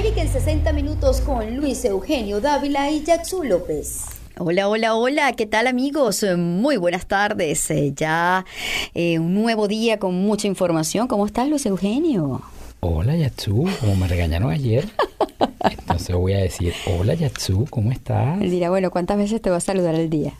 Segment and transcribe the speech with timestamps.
[0.00, 4.06] América en 60 minutos con Luis Eugenio Dávila y Jackson López.
[4.38, 6.24] Hola, hola, hola, ¿qué tal amigos?
[6.38, 7.70] Muy buenas tardes.
[7.70, 8.46] Eh, ya
[8.94, 11.06] eh, un nuevo día con mucha información.
[11.06, 12.40] ¿Cómo estás, Luis Eugenio?
[12.80, 14.88] Hola, Yatsu, como me regañaron ayer.
[15.70, 18.40] Entonces voy a decir, hola, Yatsu, ¿cómo estás?
[18.40, 20.32] Él dirá, bueno, ¿cuántas veces te va a saludar al día?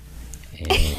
[0.55, 0.97] Eh,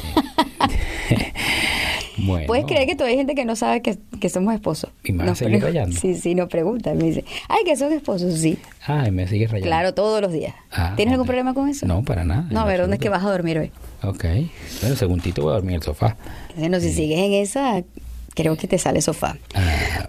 [2.22, 2.46] bueno.
[2.46, 4.90] ¿Puedes creer que todavía hay gente que no sabe que, somos esposos?
[5.04, 5.98] Y me seguir rayando.
[5.98, 6.94] Sí, sí, no pregunta.
[6.94, 8.58] Me dice, ay, que son esposos, sí.
[8.86, 9.66] Ah, me sigue rayando.
[9.66, 10.54] Claro, todos los días.
[10.70, 11.86] Ah, ¿Tienes algún problema con eso?
[11.86, 12.46] No, para nada.
[12.50, 13.70] No, a ver, ¿dónde es que vas a dormir hoy?
[14.02, 14.24] Ok.
[14.80, 16.16] Bueno, segundito voy a dormir en el sofá.
[16.56, 17.82] Bueno, si sigues en esa,
[18.34, 19.36] creo que te sale sofá.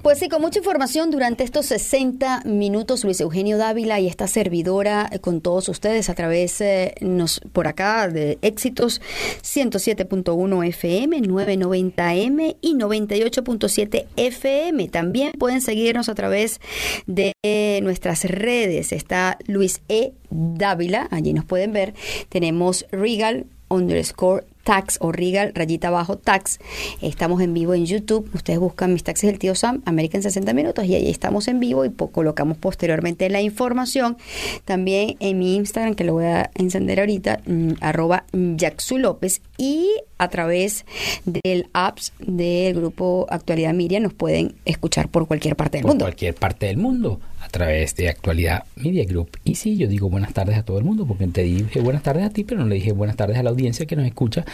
[0.01, 5.09] Pues sí, con mucha información durante estos 60 minutos, Luis Eugenio Dávila y esta servidora
[5.11, 9.01] eh, con todos ustedes a través eh, nos, por acá de éxitos
[9.41, 14.87] 107.1 FM, 990M y 98.7 FM.
[14.89, 16.59] También pueden seguirnos a través
[17.07, 17.33] de
[17.81, 18.91] nuestras redes.
[18.91, 20.13] Está Luis E.
[20.29, 21.93] Dávila, allí nos pueden ver.
[22.29, 26.59] Tenemos Regal underscore tax o Regal rayita abajo tax.
[27.01, 28.29] Estamos en vivo en YouTube.
[28.33, 31.59] Ustedes buscan mis taxis del tío Sam, América en 60 minutos y ahí estamos en
[31.59, 34.17] vivo y colocamos posteriormente la información.
[34.65, 39.89] También en mi Instagram, que lo voy a encender ahorita, mm, arroba Jacksu López y
[40.23, 40.85] a través
[41.25, 46.05] del apps del grupo Actualidad Miriam nos pueden escuchar por cualquier parte del por mundo.
[46.05, 49.37] cualquier parte del mundo a través de Actualidad Media Group.
[49.43, 52.25] Y sí, yo digo buenas tardes a todo el mundo porque te dije buenas tardes
[52.25, 54.45] a ti, pero no le dije buenas tardes a la audiencia que nos escucha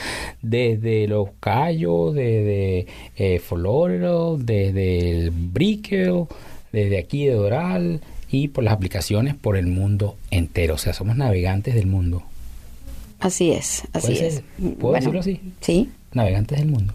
[0.42, 6.26] desde Los Cayos, desde eh, Florida, desde el Brickell,
[6.72, 10.76] desde aquí de Doral y por las aplicaciones por el mundo entero.
[10.76, 12.24] O sea, somos navegantes del mundo.
[13.20, 14.44] Así es, así es.
[14.80, 15.42] ¿Puedo decirlo así?
[15.62, 15.90] Sí.
[16.14, 16.94] Navegantes del mundo.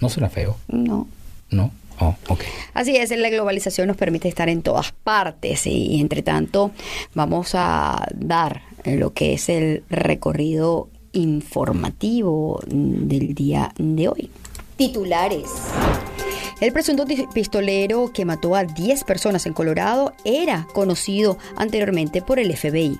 [0.00, 0.56] ¿No suena feo?
[0.68, 1.06] No.
[1.50, 1.70] No.
[2.00, 2.48] Oh, okay.
[2.74, 6.72] Así es, la globalización nos permite estar en todas partes y entre tanto
[7.14, 14.30] vamos a dar lo que es el recorrido informativo del día de hoy.
[14.76, 15.50] Titulares.
[16.60, 22.56] El presunto pistolero que mató a 10 personas en Colorado era conocido anteriormente por el
[22.56, 22.98] FBI.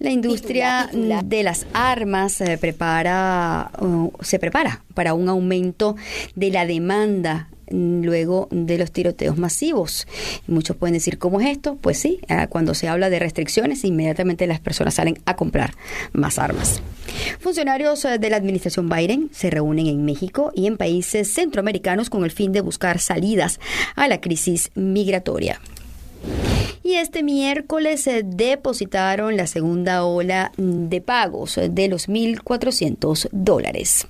[0.00, 5.94] La industria de las armas uh, se prepara para un aumento
[6.34, 10.06] de la demanda luego de los tiroteos masivos.
[10.46, 11.76] Muchos pueden decir, ¿cómo es esto?
[11.82, 15.74] Pues sí, ah, cuando se habla de restricciones, inmediatamente las personas salen a comprar
[16.12, 16.80] más armas.
[17.38, 22.24] Funcionarios eh, de la administración Biden se reúnen en México y en países centroamericanos con
[22.24, 23.60] el fin de buscar salidas
[23.96, 25.60] a la crisis migratoria.
[26.82, 34.06] Y este miércoles se depositaron la segunda ola de pagos de los 1.400 dólares.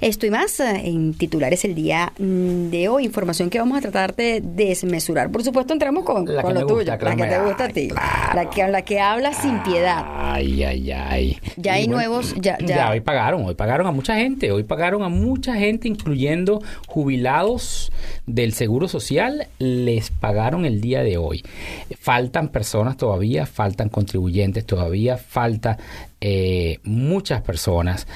[0.00, 3.04] Esto y más eh, en titulares el día mm, de hoy.
[3.04, 5.30] Información que vamos a tratar de desmesurar.
[5.30, 7.88] Por supuesto, entramos con, lo tuyo, la que te gusta a ti.
[8.34, 10.04] La, que, la que habla sin piedad.
[10.08, 11.38] Ay, ay, ay.
[11.56, 12.34] Ya hay nuevos.
[12.40, 12.90] Ya, ya.
[12.90, 14.50] hoy pagaron, hoy pagaron a mucha gente.
[14.50, 17.92] Hoy pagaron a mucha gente, incluyendo jubilados
[18.26, 19.46] del Seguro Social.
[19.58, 21.44] Les pagaron el día de hoy.
[21.98, 25.78] Faltan personas todavía, faltan contribuyentes todavía, falta
[26.24, 28.06] eh, muchas personas.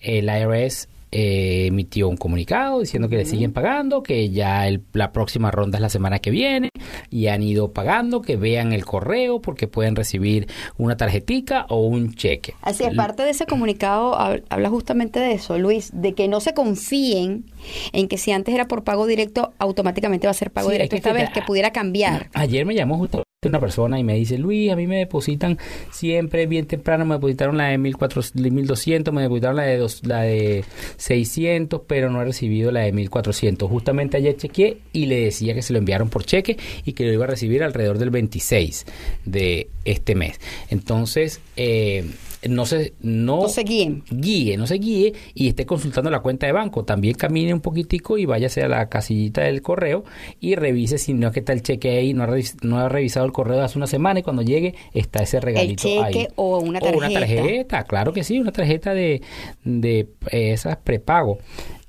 [0.00, 0.73] El IRS
[1.16, 5.82] eh, emitió un comunicado diciendo que le siguen pagando, que ya la próxima ronda es
[5.82, 6.70] la semana que viene
[7.08, 12.14] y han ido pagando, que vean el correo porque pueden recibir una tarjetica o un
[12.14, 12.54] cheque.
[12.62, 16.52] Así es, parte de ese comunicado habla justamente de eso, Luis, de que no se
[16.52, 17.44] confíen
[17.92, 21.12] en que si antes era por pago directo, automáticamente va a ser pago directo esta
[21.12, 22.28] vez, que pudiera cambiar.
[22.34, 25.58] Ayer me llamó justo una persona y me dice, Luis, a mí me depositan
[25.90, 30.64] siempre bien temprano, me depositaron la de 1200, me depositaron la de, dos, la de
[30.96, 33.68] 600, pero no he recibido la de 1400.
[33.68, 37.12] Justamente ayer chequeé y le decía que se lo enviaron por cheque y que lo
[37.12, 38.86] iba a recibir alrededor del 26
[39.24, 40.40] de este mes.
[40.70, 42.04] Entonces, eh,
[42.48, 44.02] no se, no, se guíe.
[44.10, 46.84] guíe, no se guíe y esté consultando la cuenta de banco.
[46.84, 50.04] También camine un poquitico y váyase a la casillita del correo
[50.40, 52.28] y revise si no es que está el cheque ahí, no ha,
[52.62, 56.12] no ha revisado el correo hace una semana y cuando llegue está ese regalito el
[56.12, 56.96] cheque o una tarjeta.
[56.96, 59.22] O una tarjeta, claro que sí, una tarjeta de,
[59.64, 61.38] de esas prepago.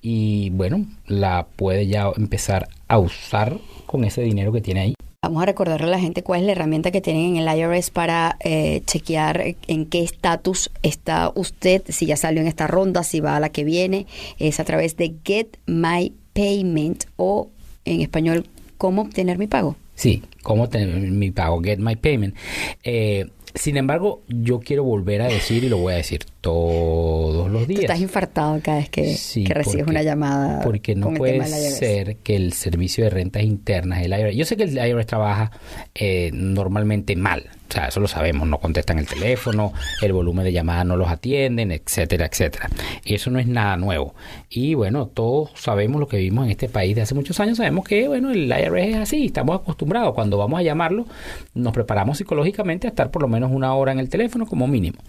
[0.01, 4.95] Y bueno, la puede ya empezar a usar con ese dinero que tiene ahí.
[5.25, 7.89] Vamos a recordarle a la gente cuál es la herramienta que tienen en el IRS
[7.89, 13.21] para eh, chequear en qué estatus está usted, si ya salió en esta ronda, si
[13.21, 14.05] va a la que viene.
[14.37, 17.49] Es a través de Get My Payment o
[17.85, 18.45] en español,
[18.77, 19.75] cómo obtener mi pago.
[19.95, 22.35] Sí, cómo tener mi pago, get my payment.
[22.83, 23.25] Eh,
[23.55, 27.81] sin embargo, yo quiero volver a decir y lo voy a decir todos los días.
[27.81, 29.17] estás infartado cada vez que,
[29.47, 30.61] recibes una llamada.
[30.61, 34.63] Porque no puede ser que el servicio de rentas internas, el IRS, yo sé que
[34.63, 35.51] el IRS trabaja
[35.93, 40.51] eh, normalmente mal, o sea, eso lo sabemos, no contestan el teléfono, el volumen de
[40.51, 42.69] llamadas no los atienden, etcétera, etcétera.
[43.03, 44.13] Y eso no es nada nuevo.
[44.49, 47.85] Y bueno, todos sabemos lo que vivimos en este país de hace muchos años, sabemos
[47.85, 50.13] que bueno, el IRS es así, estamos acostumbrados.
[50.13, 51.05] Cuando vamos a llamarlo,
[51.53, 54.99] nos preparamos psicológicamente a estar por lo menos una hora en el teléfono como mínimo.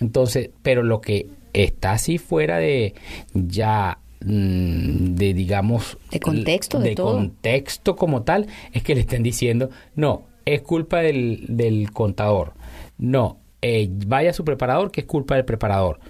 [0.00, 2.94] Entonces, pero lo que está así fuera de
[3.34, 9.68] ya mm, de digamos de contexto de, contexto como tal es que le estén diciendo
[9.94, 12.54] no es culpa del, del contador.
[12.98, 16.00] No, eh, vaya a su preparador que es culpa del preparador.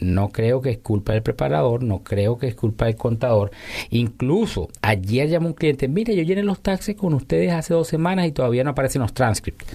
[0.00, 3.52] No creo que es culpa del preparador, no creo que es culpa del contador.
[3.90, 8.26] Incluso ayer llamó un cliente, mire, yo llené los taxes con ustedes hace dos semanas
[8.26, 9.66] y todavía no aparecen los transcripts.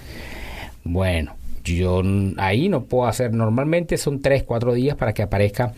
[0.84, 2.02] Bueno, yo
[2.36, 5.72] ahí no puedo hacer, normalmente son tres, cuatro días para que aparezca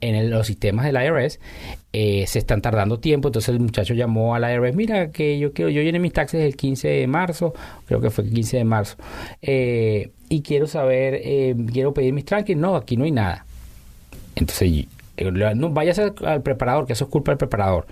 [0.00, 1.40] en los sistemas del IRS.
[1.92, 5.70] Eh, se están tardando tiempo, entonces el muchacho llamó al IRS, mira que yo quiero,
[5.70, 7.52] yo llené mis taxes el 15 de marzo,
[7.86, 8.96] creo que fue el 15 de marzo,
[9.42, 13.44] eh, y quiero saber, eh, quiero pedir mis tranquilos, no, aquí no hay nada.
[14.36, 14.86] Entonces,
[15.54, 17.86] no vayas al preparador, que eso es culpa del preparador.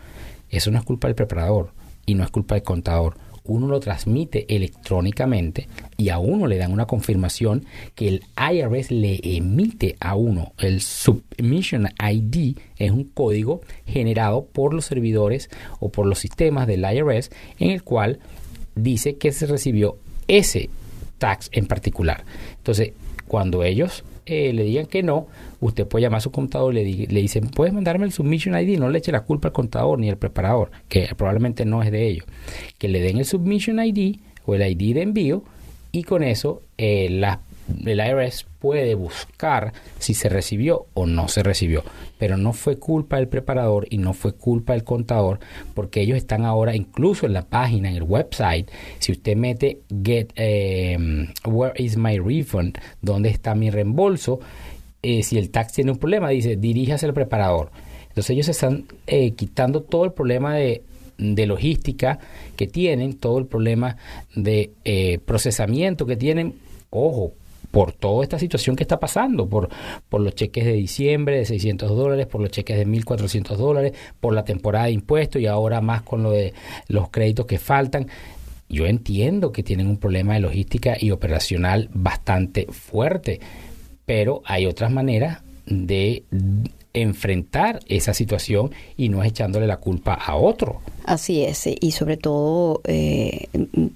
[0.50, 1.70] Eso no es culpa del preparador
[2.06, 3.16] y no es culpa del contador
[3.48, 7.64] uno lo transmite electrónicamente y a uno le dan una confirmación
[7.94, 10.52] que el IRS le emite a uno.
[10.58, 15.50] El Submission ID es un código generado por los servidores
[15.80, 18.20] o por los sistemas del IRS en el cual
[18.76, 19.96] dice que se recibió
[20.28, 20.70] ese
[21.18, 22.24] tax en particular.
[22.69, 22.93] Entonces,
[23.26, 25.26] cuando ellos eh, le digan que no,
[25.59, 28.91] usted puede llamar a su contador y le, dicen, puedes mandarme el submission ID, no
[28.91, 32.26] le eche la culpa al contador ni al preparador, que probablemente no es de ellos.
[32.76, 35.44] Que le den el submission ID o el ID de envío
[35.93, 37.41] y con eso eh, la
[37.85, 41.85] el IRS puede buscar si se recibió o no se recibió,
[42.19, 45.41] pero no fue culpa del preparador y no fue culpa del contador,
[45.75, 50.32] porque ellos están ahora incluso en la página, en el website, si usted mete get
[50.35, 54.41] em, where is my refund, dónde está mi reembolso,
[55.03, 57.70] eh, si el tax tiene un problema, dice diríjase al preparador.
[58.09, 60.82] Entonces ellos están eh, quitando todo el problema de
[61.19, 62.19] de logística
[62.56, 63.97] que tienen, todo el problema
[64.35, 66.55] de eh, procesamiento que tienen,
[66.91, 67.32] ojo,
[67.70, 69.69] por toda esta situación que está pasando, por,
[70.09, 74.35] por los cheques de diciembre de 600 dólares, por los cheques de 1.400 dólares, por
[74.35, 76.55] la temporada de impuestos y ahora más con lo de
[76.88, 78.09] los créditos que faltan.
[78.69, 83.41] Yo entiendo que tienen un problema de logística y operacional bastante fuerte,
[84.05, 86.25] pero hay otras maneras de
[86.93, 90.81] enfrentar esa situación y no es echándole la culpa a otro.
[91.08, 93.49] Así es, y sobre todo eh,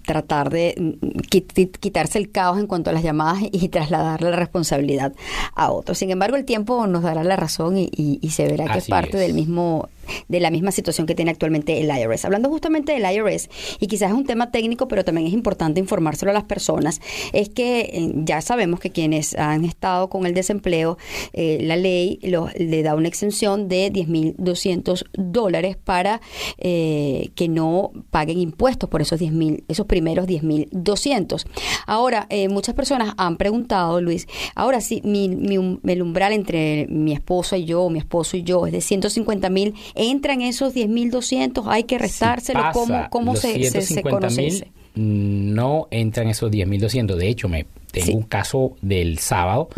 [0.07, 0.97] tratar de
[1.29, 5.13] quitarse el caos en cuanto a las llamadas y trasladarle la responsabilidad
[5.55, 5.99] a otros.
[5.99, 9.35] Sin embargo, el tiempo nos dará la razón y, se verá que es parte del
[9.35, 9.91] mismo
[10.29, 12.25] de la misma situación que tiene actualmente el IRS.
[12.25, 13.49] Hablando justamente del IRS,
[13.81, 17.01] y quizás es un tema técnico, pero también es importante informárselo a las personas,
[17.33, 20.99] es que eh, ya sabemos que quienes han estado con el desempleo,
[21.33, 26.21] eh, la ley le da una exención de 10.200 dólares para
[26.59, 27.02] eh,
[27.35, 31.47] que no paguen impuestos por esos 10.000, esos primeros 10.200.
[31.87, 37.57] Ahora, muchas personas han preguntado, Luis, ahora sí, mi, mi, el umbral entre mi esposa
[37.57, 41.99] y yo, mi esposo y yo, es de 150 mil entran esos 10.200, hay que
[41.99, 42.63] restárselo,
[43.11, 44.69] ¿cómo, se, se, conoce?
[44.95, 49.69] No entran esos 10.200, de hecho me tengo un caso del sábado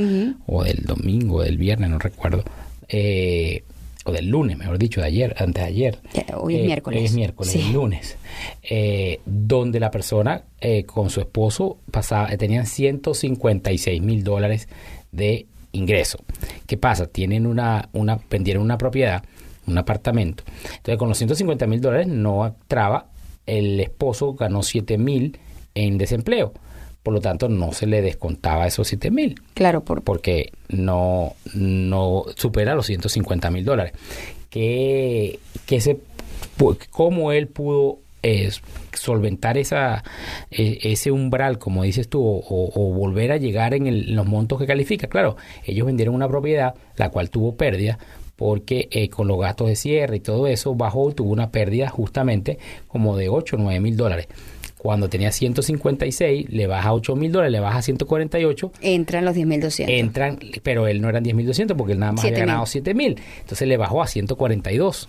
[0.47, 2.45] o del domingo, del viernes, no recuerdo.
[2.89, 3.65] Eh,
[4.05, 5.99] o del lunes, mejor dicho, de ayer, antes de ayer.
[6.37, 7.05] Hoy es eh, miércoles.
[7.05, 8.17] Es miércoles, el lunes.
[8.63, 10.45] Eh, donde la persona
[10.87, 14.69] con su esposo pasaba, tenían 156 mil dólares
[15.13, 16.19] de ingreso.
[16.67, 17.07] ¿Qué pasa?
[17.07, 19.25] Tienen una, una, vendieron una propiedad
[19.67, 20.45] un apartamento.
[20.65, 23.07] Entonces, con los 150 mil dólares no traba,
[23.47, 25.39] el esposo ganó 7 mil
[25.75, 26.53] en desempleo.
[27.05, 29.41] Por lo tanto, no se le descontaba esos 7 mil.
[29.55, 30.03] Claro, por...
[30.03, 33.93] porque no, no supera los 150 mil dólares.
[34.51, 35.99] Que, que se,
[36.91, 37.99] ¿Cómo él pudo
[38.93, 40.03] solventar esa,
[40.51, 45.09] e, ese umbral, como dices tú, o, volver a llegar en, los montos que califica.
[45.09, 47.99] Claro, ellos vendieron una propiedad, la cual tuvo pérdida,
[48.37, 52.59] porque eh, con los gastos de cierre y todo eso bajó tuvo una pérdida justamente
[52.89, 54.29] como de 8 o 9 mil dólares.
[54.85, 58.71] Cuando tenía 156, le baja 8 mil dólares, le baja 148.
[58.83, 59.87] Entran los 10.200.
[59.89, 63.19] Entran, pero él no eran 10.200 porque él nada más había ganado 7 mil.
[63.41, 65.09] Entonces le bajó a 142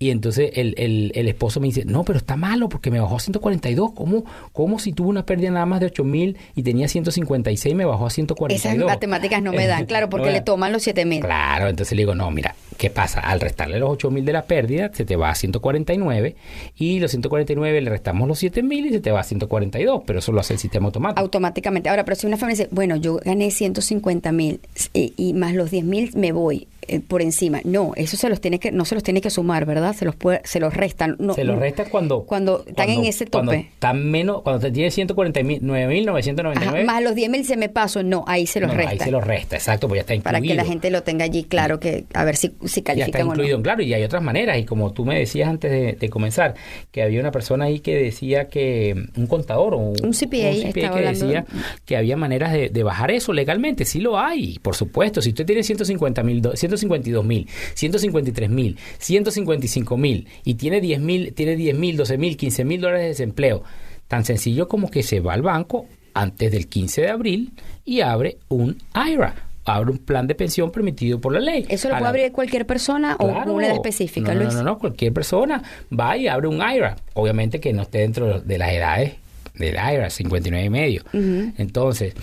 [0.00, 3.14] Y entonces el, el, el, esposo me dice, no, pero está malo porque me bajó
[3.14, 3.92] a 142.
[3.92, 7.84] ¿Cómo, cómo si tuvo una pérdida nada más de 8 mil y tenía 156 me
[7.84, 8.74] bajó a 142?
[8.74, 11.20] Esas matemáticas no me dan, claro, porque le toman los 7 mil.
[11.20, 13.20] Claro, entonces le digo, no, mira, ¿qué pasa?
[13.20, 16.36] Al restarle los 8 mil de la pérdida, se te va a 149
[16.76, 20.20] y los 149 le restamos los 7 mil y se te va a 142, pero
[20.20, 21.20] eso lo hace el sistema automático.
[21.20, 21.90] Automáticamente.
[21.90, 24.60] Ahora, pero si una familia dice, bueno, yo gané 150 mil
[24.94, 27.60] y, y más los 10 mil me voy eh, por encima.
[27.64, 29.94] No, eso se los tiene que, no se los tiene que sumar, ¿verdad?
[29.94, 31.16] Se los puede, se los restan.
[31.18, 33.44] No, se los resta cuando, cuando están en ese tope.
[33.44, 36.84] Cuando están menos, cuando te tiene 149.999.
[36.84, 38.90] Más los 10.000 se me paso, no, ahí se los resta.
[38.90, 40.32] Ahí se los resta, exacto, pues ya está incluido.
[40.32, 43.04] Para que la gente lo tenga allí claro, que a ver si, si califican ya
[43.04, 44.58] está incluido, claro, y hay otras maneras.
[44.58, 46.54] Y como tú me decías antes de, comenzar,
[46.90, 51.44] que había una persona ahí que decía que, un contador o un, CPA, que decía
[51.84, 53.84] que había maneras de, de, bajar eso legalmente.
[53.84, 55.20] Sí lo hay, por supuesto.
[55.20, 56.42] Si usted tiene 150 mil,
[56.78, 62.36] 152 mil 153 mil, 155 mil y tiene 10 mil, tiene 10 mil, 12 mil,
[62.36, 63.62] 15 mil dólares de desempleo,
[64.06, 67.52] tan sencillo como que se va al banco antes del 15 de abril
[67.84, 71.66] y abre un IRA abre un plan de pensión permitido por la ley.
[71.68, 74.54] ¿Eso lo puede abrir cualquier persona o una edad específica, no, Luis?
[74.54, 76.96] No, no, no, cualquier persona va y abre un IRA.
[77.14, 79.14] Obviamente que no esté dentro de las edades
[79.54, 81.02] del IRA, 59 y medio.
[81.12, 82.14] Entonces,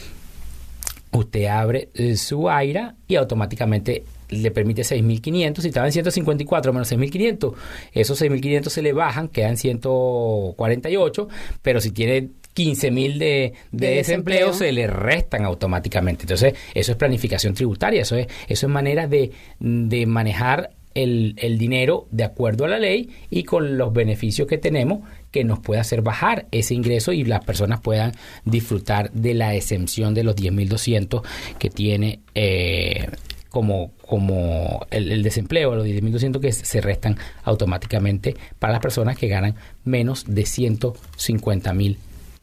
[1.12, 6.92] usted abre eh, su IRA y automáticamente le permite 6.500, si estaba en 154 menos
[6.92, 7.54] 6.500,
[7.94, 11.28] esos 6.500 se le bajan, quedan 148,
[11.62, 16.24] pero si tiene 15.000 de, de, desempleo, se le restan automáticamente.
[16.24, 21.58] Entonces, eso es planificación tributaria, eso es, eso es manera de, de manejar el, el,
[21.58, 25.82] dinero de acuerdo a la ley y con los beneficios que tenemos que nos puede
[25.82, 28.14] hacer bajar ese ingreso y las personas puedan
[28.46, 31.22] disfrutar de la exención de los 10.200
[31.60, 33.10] que tiene eh,
[33.56, 39.30] como, como el, el desempleo, los 10.200 que se restan automáticamente para las personas que
[39.30, 41.96] ganan menos de 150.000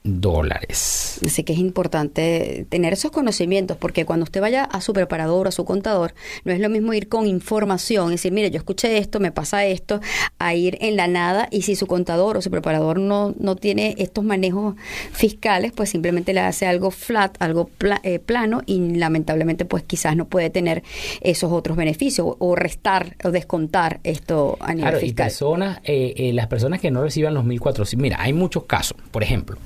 [0.04, 1.20] dólares.
[1.24, 5.48] Así que es importante tener esos conocimientos porque cuando usted vaya a su preparador o
[5.48, 8.98] a su contador, no es lo mismo ir con información, y decir, mire, yo escuché
[8.98, 10.00] esto, me pasa esto,
[10.38, 13.94] a ir en la nada y si su contador o su preparador no, no tiene
[13.98, 14.74] estos manejos
[15.12, 17.70] fiscales, pues simplemente le hace algo flat, algo
[18.02, 20.82] eh, plano y lamentablemente pues quizás no puede tener
[21.20, 25.08] esos otros beneficios o restar o descontar esto a nivel fiscal.
[25.08, 28.96] Y personas, eh, eh, las personas que no reciban los 1.400, mira, hay muchos casos,
[29.10, 29.56] por ejemplo,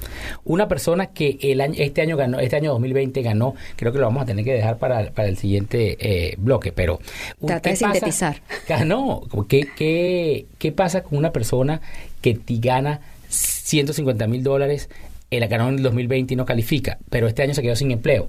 [0.45, 4.07] una persona que el año, este año ganó, este año 2020 ganó, creo que lo
[4.07, 7.01] vamos a tener que dejar para, para el siguiente eh, bloque, pero...
[7.45, 8.43] Trata de sintetizar.
[8.69, 9.23] Ganó.
[9.49, 11.81] ¿Qué, qué, ¿Qué pasa con una persona
[12.21, 14.89] que gana 150 mil dólares,
[15.31, 18.29] la ganó en el 2020 y no califica, pero este año se quedó sin empleo?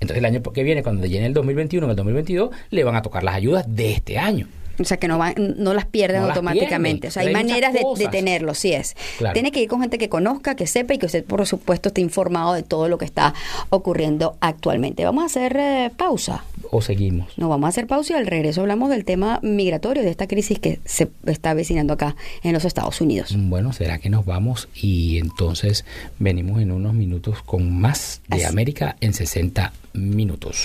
[0.00, 3.02] Entonces el año que viene, cuando llene el 2021 en el 2022, le van a
[3.02, 4.46] tocar las ayudas de este año.
[4.80, 7.08] O sea, que no, no las pierden automáticamente.
[7.08, 8.96] o sea, hay, maneras de, de, tenerlo, sí es.
[9.32, 12.00] Tiene que ir con gente que conozca, que sepa y que usted, por supuesto, esté
[12.00, 13.34] informado de todo lo que está
[13.68, 15.04] ocurriendo actualmente.
[15.04, 16.44] Vamos a hacer eh, pausa.
[16.70, 17.36] ¿O seguimos?
[17.36, 20.58] No, vamos a hacer pausa y al regreso hablamos del tema migratorio, de esta crisis
[20.58, 23.34] que se está avecinando acá en los Estados Unidos.
[23.36, 25.84] Bueno, ¿será que nos vamos y entonces
[26.18, 30.64] venimos en unos minutos con más de América en 60 minutos?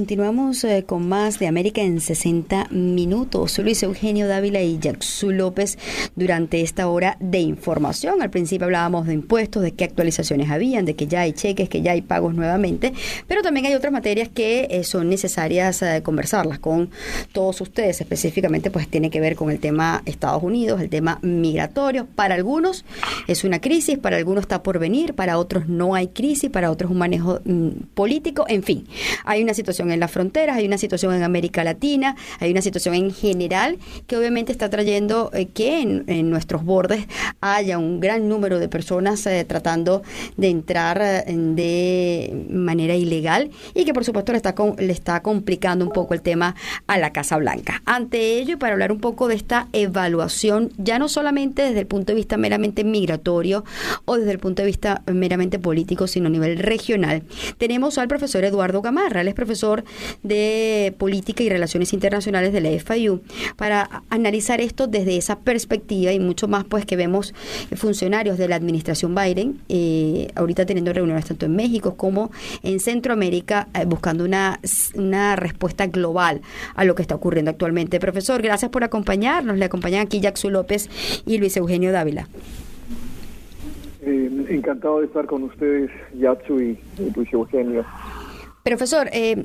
[0.00, 3.58] continuamos eh, con más de América en 60 minutos.
[3.58, 5.76] Luis Eugenio Dávila y Jackson López
[6.20, 8.22] durante esta hora de información.
[8.22, 11.82] Al principio hablábamos de impuestos, de qué actualizaciones habían, de que ya hay cheques, que
[11.82, 12.92] ya hay pagos nuevamente,
[13.26, 16.90] pero también hay otras materias que eh, son necesarias eh, conversarlas con
[17.32, 18.00] todos ustedes.
[18.00, 22.06] Específicamente, pues tiene que ver con el tema Estados Unidos, el tema migratorio.
[22.14, 22.84] Para algunos
[23.26, 26.90] es una crisis, para algunos está por venir, para otros no hay crisis, para otros
[26.90, 28.86] un manejo mm, político, en fin.
[29.24, 32.94] Hay una situación en las fronteras, hay una situación en América Latina, hay una situación
[32.94, 37.06] en general que obviamente está trayendo eh, que en, nuestros bordes
[37.40, 40.02] haya un gran número de personas eh, tratando
[40.36, 45.84] de entrar eh, de manera ilegal y que por supuesto le está, le está complicando
[45.84, 46.54] un poco el tema
[46.86, 47.82] a la Casa Blanca.
[47.86, 51.86] Ante ello, y para hablar un poco de esta evaluación, ya no solamente desde el
[51.86, 53.64] punto de vista meramente migratorio
[54.04, 57.22] o desde el punto de vista meramente político, sino a nivel regional,
[57.58, 59.84] tenemos al profesor Eduardo Gamarra, él es profesor
[60.22, 63.22] de Política y Relaciones Internacionales de la FIU,
[63.56, 67.34] para analizar esto desde esa perspectiva y mucho más pues que vemos
[67.76, 72.30] funcionarios de la administración Biden, eh, ahorita teniendo reuniones tanto en México como
[72.62, 74.60] en Centroamérica, eh, buscando una,
[74.94, 76.40] una respuesta global
[76.74, 78.00] a lo que está ocurriendo actualmente.
[78.00, 79.58] Profesor, gracias por acompañarnos.
[79.58, 80.88] Le acompañan aquí Jackson López
[81.26, 82.28] y Luis Eugenio Dávila.
[84.02, 86.78] Eh, encantado de estar con ustedes, Yatsu y
[87.14, 87.84] Luis Eugenio.
[88.70, 89.44] Profesor, eh,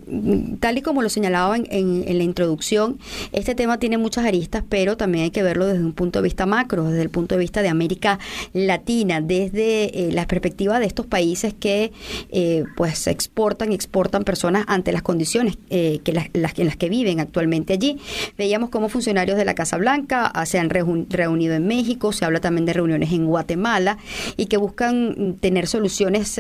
[0.59, 2.99] tal y como lo señalaba en, la introducción,
[3.31, 6.45] este tema tiene muchas aristas, pero también hay que verlo desde un punto de vista
[6.45, 8.19] macro, desde el punto de vista de América
[8.53, 11.91] Latina, desde eh, la perspectiva de estos países que
[12.29, 17.19] eh, pues exportan y exportan personas ante las condiciones que las, en las que viven
[17.19, 17.97] actualmente allí.
[18.37, 22.41] Veíamos cómo funcionarios de la Casa Blanca ah, se han reunido en México, se habla
[22.41, 23.97] también de reuniones en Guatemala
[24.37, 26.39] y que buscan tener soluciones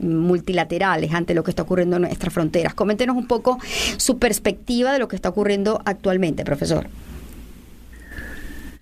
[0.00, 2.74] multilaterales ante lo que está ocurriendo en fronteras.
[2.74, 3.58] Coméntenos un poco
[3.96, 6.86] su perspectiva de lo que está ocurriendo actualmente, profesor.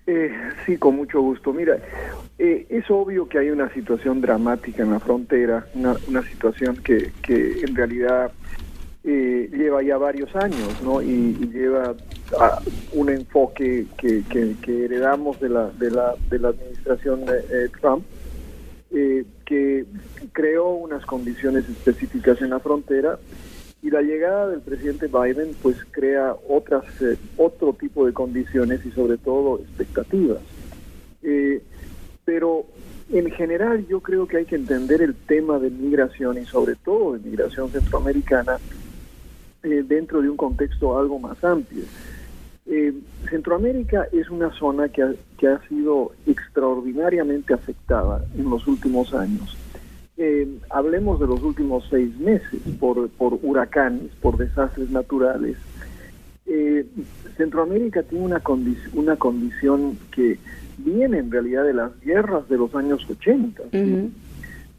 [0.07, 0.31] Eh,
[0.65, 1.51] sí, con mucho gusto.
[1.51, 1.77] Mira,
[2.37, 7.75] eh, es obvio que hay una situación dramática en la frontera, una, situación que, en
[7.75, 8.31] realidad
[9.03, 11.01] eh, lleva ya varios años, ¿no?
[11.01, 11.95] Y, lleva
[12.93, 14.23] un enfoque que,
[14.67, 18.03] heredamos de la, de la, de la administración de Trump,
[18.91, 19.85] eh, que
[20.33, 23.19] creó unas condiciones específicas en la frontera
[23.81, 28.91] y la llegada del presidente Biden pues crea otras eh, otro tipo de condiciones y
[28.91, 30.39] sobre todo expectativas.
[31.21, 31.61] Eh,
[32.25, 32.65] pero
[33.11, 37.13] en general yo creo que hay que entender el tema de migración y sobre todo
[37.13, 38.57] de migración centroamericana
[39.61, 41.83] dentro de un contexto algo más amplio
[42.67, 42.93] eh,
[43.29, 49.57] Centroamérica es una zona que ha, que ha sido extraordinariamente afectada en los últimos años.
[50.17, 55.57] Eh, hablemos de los últimos seis meses por, por huracanes, por desastres naturales.
[56.45, 56.85] Eh,
[57.37, 58.41] Centroamérica tiene una,
[58.93, 60.39] una condición que
[60.77, 63.63] viene en realidad de las guerras de los años 80.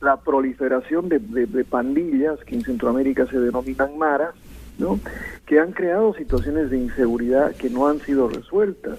[0.01, 4.35] La proliferación de, de, pandillas que en Centroamérica se denominan maras,
[4.79, 4.99] ¿no?
[5.47, 8.99] que han creado situaciones de inseguridad que no han sido resueltas,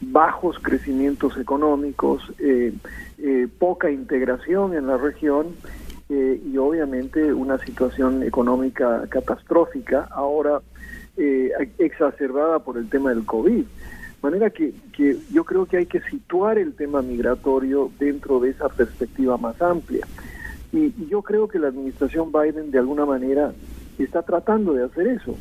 [0.00, 2.72] bajos crecimientos económicos, eh,
[3.18, 5.48] eh, poca integración en la región
[6.10, 10.60] eh, y obviamente una situación económica catastrófica, ahora
[11.78, 13.64] exacerbada por el tema del COVID.
[13.64, 13.66] De
[14.22, 18.68] manera que, que yo creo que hay que situar el tema migratorio dentro de esa
[18.68, 20.06] perspectiva más amplia.
[20.72, 23.52] y yo creo que la administración Biden de alguna manera
[24.04, 25.34] está tratando de hacer eso.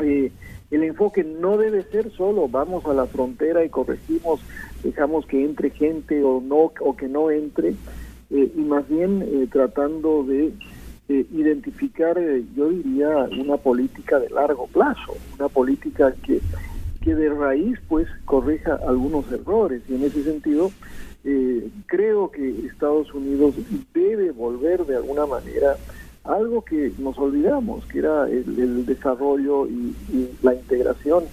[0.00, 0.32] Eh,
[0.70, 4.40] el enfoque no debe ser solo vamos a la frontera y corregimos,
[4.82, 7.74] dejamos que entre gente o no o que no entre,
[8.30, 10.52] eh, y más bien eh, tratando de
[11.08, 12.18] identificar,
[12.56, 16.40] yo diría, una política de largo plazo, una política que,
[17.02, 20.70] que de raíz pues corrija algunos errores y en ese sentido
[21.86, 23.56] creo que Estados Unidos
[23.92, 25.76] debe volver de alguna manera
[26.24, 29.94] algo que nos olvidamos, que era el, desarrollo y,
[30.42, 31.24] la integración,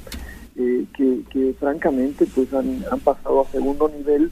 [0.55, 4.31] eh, que, francamente pues han, han pasado a segundo nivel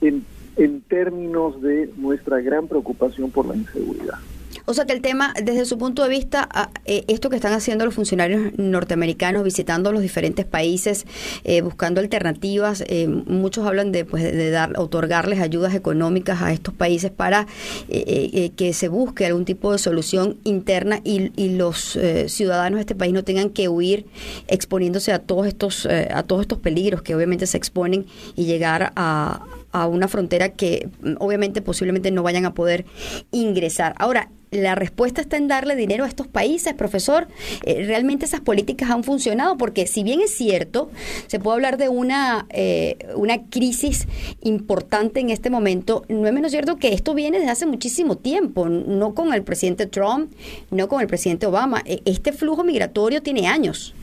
[0.00, 0.24] en,
[0.56, 4.18] en términos de nuestra gran preocupación por la inseguridad.
[4.64, 6.48] O sea que el tema, desde su punto de vista,
[6.84, 11.06] eh, esto que están haciendo los funcionarios norteamericanos, visitando los diferentes países,
[11.44, 16.74] eh, buscando alternativas, eh, muchos hablan de, pues, de dar, otorgarles ayudas económicas a estos
[16.74, 17.46] países para
[17.88, 23.12] que se busque algún tipo de solución interna y, y los ciudadanos de este país
[23.12, 24.06] no tengan que huir
[24.48, 29.42] exponiéndose a todos estos a todos estos peligros que obviamente se exponen y llegar a
[29.72, 32.84] a una frontera que mm, obviamente posiblemente no vayan a poder
[33.30, 33.94] ingresar.
[33.98, 37.26] Ahora, la respuesta está en darle dinero a estos países, profesor.
[37.64, 40.90] Eh, realmente esas políticas han funcionado porque si bien es cierto,
[41.26, 44.06] se puede hablar de una, eh, una crisis
[44.42, 48.68] importante en este momento, no es menos cierto que esto viene desde hace muchísimo tiempo,
[48.68, 50.30] no con el presidente Trump,
[50.70, 51.82] no con el presidente Obama.
[51.86, 53.94] E, este flujo migratorio tiene años.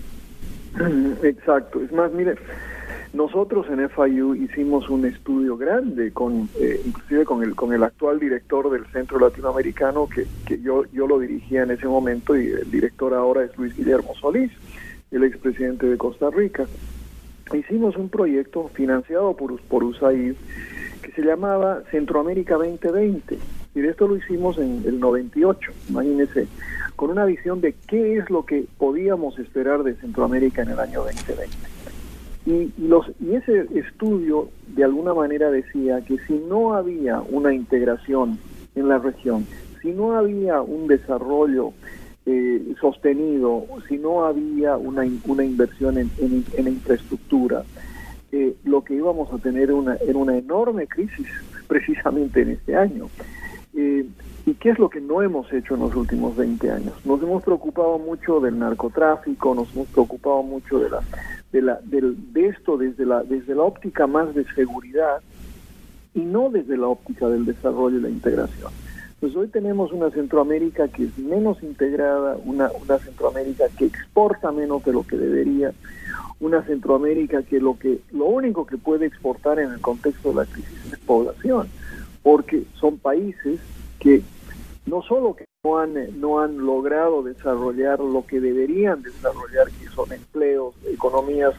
[1.24, 1.82] Exacto.
[1.84, 2.36] Es más, mire,
[3.14, 8.20] nosotros en FIU hicimos un estudio grande, con eh, inclusive con el, con el actual
[8.20, 10.28] director del Centro Latinoamericano, que,
[10.62, 14.52] yo, yo lo dirigía en ese momento, y el director ahora es Luis Guillermo Solís,
[15.10, 16.68] el expresidente de Costa Rica.
[17.52, 20.36] Hicimos un proyecto financiado por, por USAID
[21.02, 23.40] que se llamaba Centroamérica 2020.
[23.74, 26.48] Y esto lo hicimos en el 98, imagínense,
[26.96, 31.04] con una visión de qué es lo que podíamos esperar de Centroamérica en el año
[31.04, 31.79] 2020.
[32.50, 38.40] Y, los, y ese estudio de alguna manera decía que si no había una integración
[38.74, 39.46] en la región,
[39.84, 41.74] si no había un desarrollo
[42.26, 47.66] eh, sostenido, si no había una, una inversión en, en, infraestructura,
[48.32, 51.28] eh, lo que íbamos a tener una, era una enorme crisis
[51.68, 53.10] precisamente en este año.
[53.76, 54.08] Eh,
[54.46, 56.94] ¿Y qué es lo que no hemos hecho en los últimos 20 años?
[57.06, 61.02] Nos hemos preocupado mucho del narcotráfico, nos hemos preocupado mucho de la
[61.52, 65.22] de, la, de esto desde la, desde la óptica más de seguridad
[66.14, 68.72] y no desde la óptica del desarrollo y la integración.
[69.20, 74.84] Pues hoy tenemos una Centroamérica que es menos integrada, una, una Centroamérica que exporta menos
[74.86, 75.74] de lo que debería,
[76.40, 80.46] una Centroamérica que lo que lo único que puede exportar en el contexto de la
[80.46, 81.68] crisis es población,
[82.24, 83.60] porque son países
[84.00, 84.22] que
[84.86, 90.12] no solo que no han, no han logrado desarrollar lo que deberían desarrollar, que son
[90.12, 91.54] empleos, economías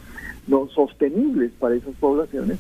[0.47, 2.59] no sostenibles para esas poblaciones,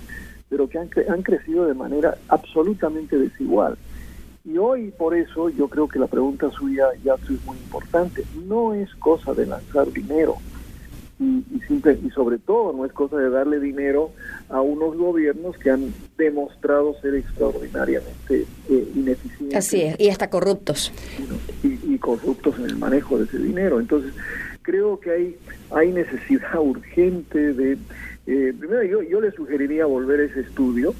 [0.48, 3.78] pero que han, han crecido de manera absolutamente desigual.
[4.44, 8.24] Y hoy, por eso, yo creo que la pregunta suya, ya es muy importante.
[8.46, 10.36] No es cosa de lanzar dinero,
[11.20, 14.10] y, simple, y sobre todo no es cosa de darle dinero
[14.48, 19.58] a unos gobiernos que han demostrado ser extraordinariamente eh, ineficientes.
[19.58, 20.92] Así es, y hasta corruptos.
[21.62, 23.78] Y, corruptos en el manejo de ese dinero.
[23.78, 24.14] Entonces,
[24.62, 25.36] creo que hay,
[25.70, 27.76] hay necesidad urgente de...
[28.26, 30.94] Eh, primero, yo, yo le sugeriría volver a ese estudio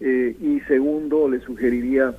[0.00, 2.14] eh, y segundo, le sugeriría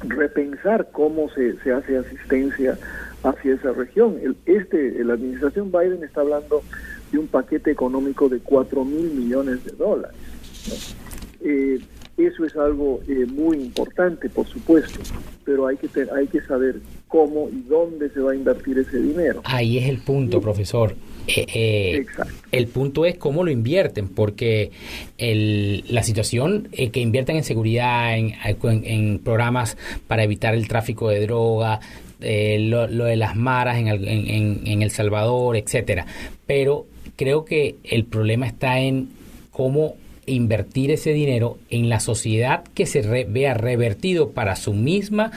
[0.00, 2.76] repensar cómo se, se hace asistencia
[3.24, 4.18] hacia esa región.
[4.22, 6.62] El, este, la administración Biden está hablando
[7.10, 10.16] de un paquete económico de 4 mil millones de dólares.
[11.40, 11.80] Eh,
[12.16, 15.00] eso es algo eh, muy importante, por supuesto,
[15.44, 16.76] pero hay que, hay que saber
[17.08, 19.42] cómo y dónde se va a invertir ese dinero.
[19.44, 20.94] Ahí es el punto, profesor.
[21.26, 22.04] Eh,
[22.52, 24.70] el punto es cómo lo invierten, porque
[25.18, 31.20] el, la situación que invierten en seguridad, en, en, programas para evitar el tráfico de
[31.20, 31.80] droga,
[32.24, 36.06] eh, lo, de las maras en el, en, El Salvador, etcétera.
[36.46, 39.10] Pero creo que el problema está en
[39.50, 45.30] cómo invertir ese dinero en la sociedad que se vea revertido para su misma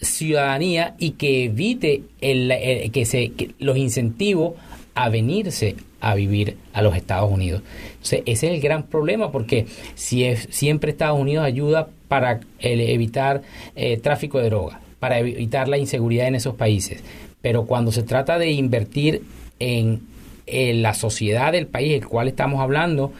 [0.00, 4.54] ciudadanía y que evite el, que se los incentivos
[4.94, 7.62] a venirse a vivir a los Estados Unidos.
[8.02, 13.42] ese es el gran problema porque si es, siempre Estados Unidos ayuda para evitar
[13.76, 17.02] eh, tráfico de drogas, para evitar la inseguridad en esos países.
[17.40, 19.24] Pero cuando se trata de invertir
[19.58, 20.02] en,
[20.46, 23.12] la sociedad del país del cual estamos hablando,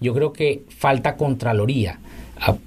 [0.00, 1.98] yo creo que falta contraloría,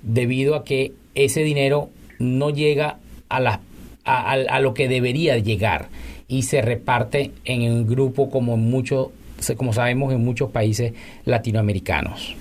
[0.03, 3.59] debido a que ese dinero no llega a,
[4.03, 5.89] a, lo que debería llegar
[6.27, 9.11] y se reparte en un grupo como mucho,
[9.57, 10.93] como sabemos en muchos países
[11.25, 12.35] latinoamericanos.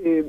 [0.00, 0.24] Eh,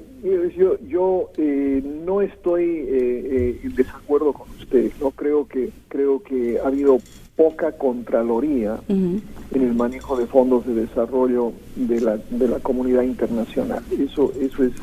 [0.58, 4.92] yo, yo eh, no estoy eh, eh, en desacuerdo con usted.
[5.00, 7.00] No creo que creo que ha habido
[7.36, 13.84] poca contraloría en el manejo de fondos de desarrollo de la, de la comunidad internacional.
[13.92, 14.74] Eso eso es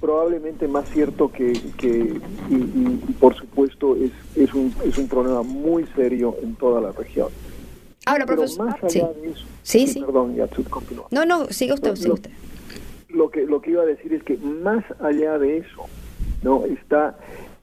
[0.00, 2.14] probablemente más cierto que, que
[2.50, 7.28] y, por supuesto es, es, un, es un problema muy serio en toda la región.
[8.04, 10.00] Ahora, Pero más allá de eso, sí, sí.
[10.00, 11.06] Perdón, ya continúa.
[11.12, 12.51] No, no, siga usted, siga usted lo
[13.30, 15.86] que lo que iba a decir es que más allá de eso
[16.42, 17.16] no está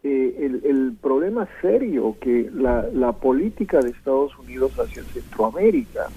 [0.03, 6.07] eh, el, el, problema serio que la, la política de Estados Unidos hacia Centroamérica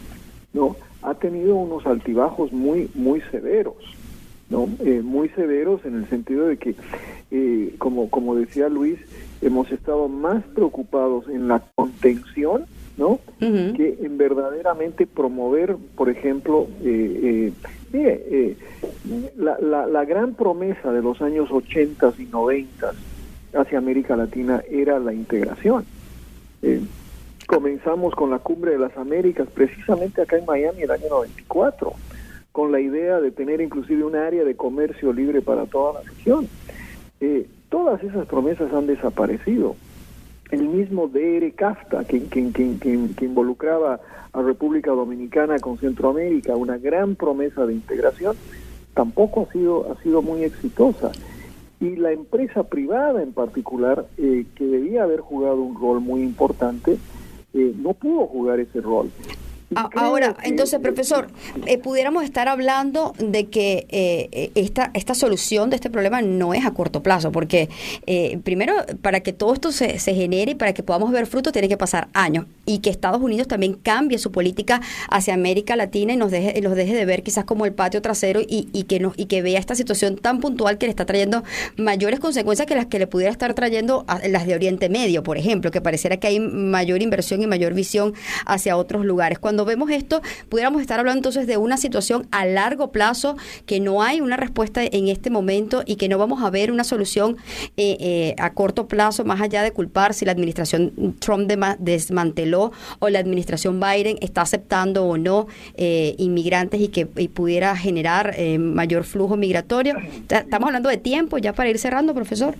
[0.53, 3.77] no ha tenido unos altibajos muy muy severos
[4.51, 6.77] no eh, muy severos en el sentido de que
[7.31, 9.01] eh, como como decía Luis
[9.41, 12.67] hemos estado más preocupados en la contención
[12.97, 13.21] ¿no?
[13.39, 17.53] Que en verdaderamente promover, por ejemplo, eh, eh,
[19.37, 22.93] la, la, gran promesa de los años 80 y 90
[23.55, 25.85] hacia América Latina era la integración.
[26.63, 26.81] Eh,
[27.47, 31.93] comenzamos con la Cumbre de las Américas, precisamente acá en Miami el año 94,
[32.53, 36.49] con la idea de tener inclusive un área de comercio libre para toda la región.
[37.21, 39.77] Eh, todas esas promesas han desaparecido.
[40.53, 44.01] El mismo DR CAFTA, que, que, involucraba
[44.35, 48.37] a República Dominicana con Centroamérica, una gran promesa de integración,
[48.93, 51.11] tampoco ha sido, ha sido muy exitosa.
[51.81, 56.99] Y la empresa privada en particular, eh, que debía haber jugado un rol muy importante,
[57.55, 59.11] eh, no pudo jugar ese rol.
[59.75, 61.29] Ahora, entonces, profesor,
[61.67, 66.65] eh, pudiéramos estar hablando de que eh, esta, esta solución de este problema no es
[66.65, 67.69] a corto plazo, porque
[68.07, 71.53] eh, primero, para que todo esto se, se, genere y para que podamos ver frutos,
[71.53, 74.81] tiene que pasar años y que Estados Unidos también cambie su política
[75.11, 78.41] hacia América Latina y nos deje, los deje de ver quizás como el patio trasero
[78.41, 81.43] y, y, que nos, y que vea esta situación tan puntual que le está trayendo
[81.77, 85.39] mayores consecuencias que las que le pudiera estar trayendo a, las de Oriente Medio, por
[85.39, 88.15] ejemplo, que pareciera que hay mayor inversión y mayor visión
[88.47, 89.39] hacia otros lugares.
[89.39, 94.03] Cuando vemos esto, pudiéramos estar hablando entonces de una situación a largo plazo, que no
[94.03, 97.37] hay una respuesta en este momento y que no vamos a ver una solución
[97.77, 103.09] eh, eh, a corto plazo, más allá de culpar si la administración Trump desmanteló o
[103.09, 105.47] la administración Biden está aceptando o no
[105.77, 109.97] eh, inmigrantes y que pudiera generar mayor flujo migratorio.
[110.29, 112.55] Estamos hablando de tiempo ya para ir cerrando, profesor.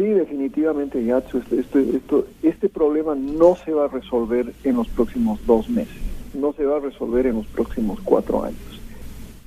[0.00, 4.88] Sí, definitivamente, Yatsu, este, este, esto, este problema no se va a resolver en los
[4.88, 6.00] próximos dos meses,
[6.32, 8.80] no se va a resolver en los próximos cuatro años.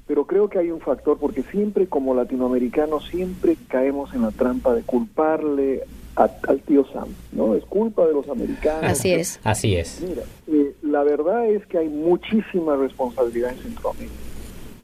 [0.05, 4.75] Pero creo que hay un factor, porque siempre como latinoamericanos, siempre caemos en la trampa
[4.75, 5.81] de culparle
[6.15, 7.55] al tío Sam, ¿no?
[7.55, 8.83] Es culpa de los americanos.
[8.83, 9.39] Así es.
[9.43, 10.03] Así es.
[10.07, 14.13] Mira, eh, la verdad es que hay muchísima responsabilidad en Centroamérica.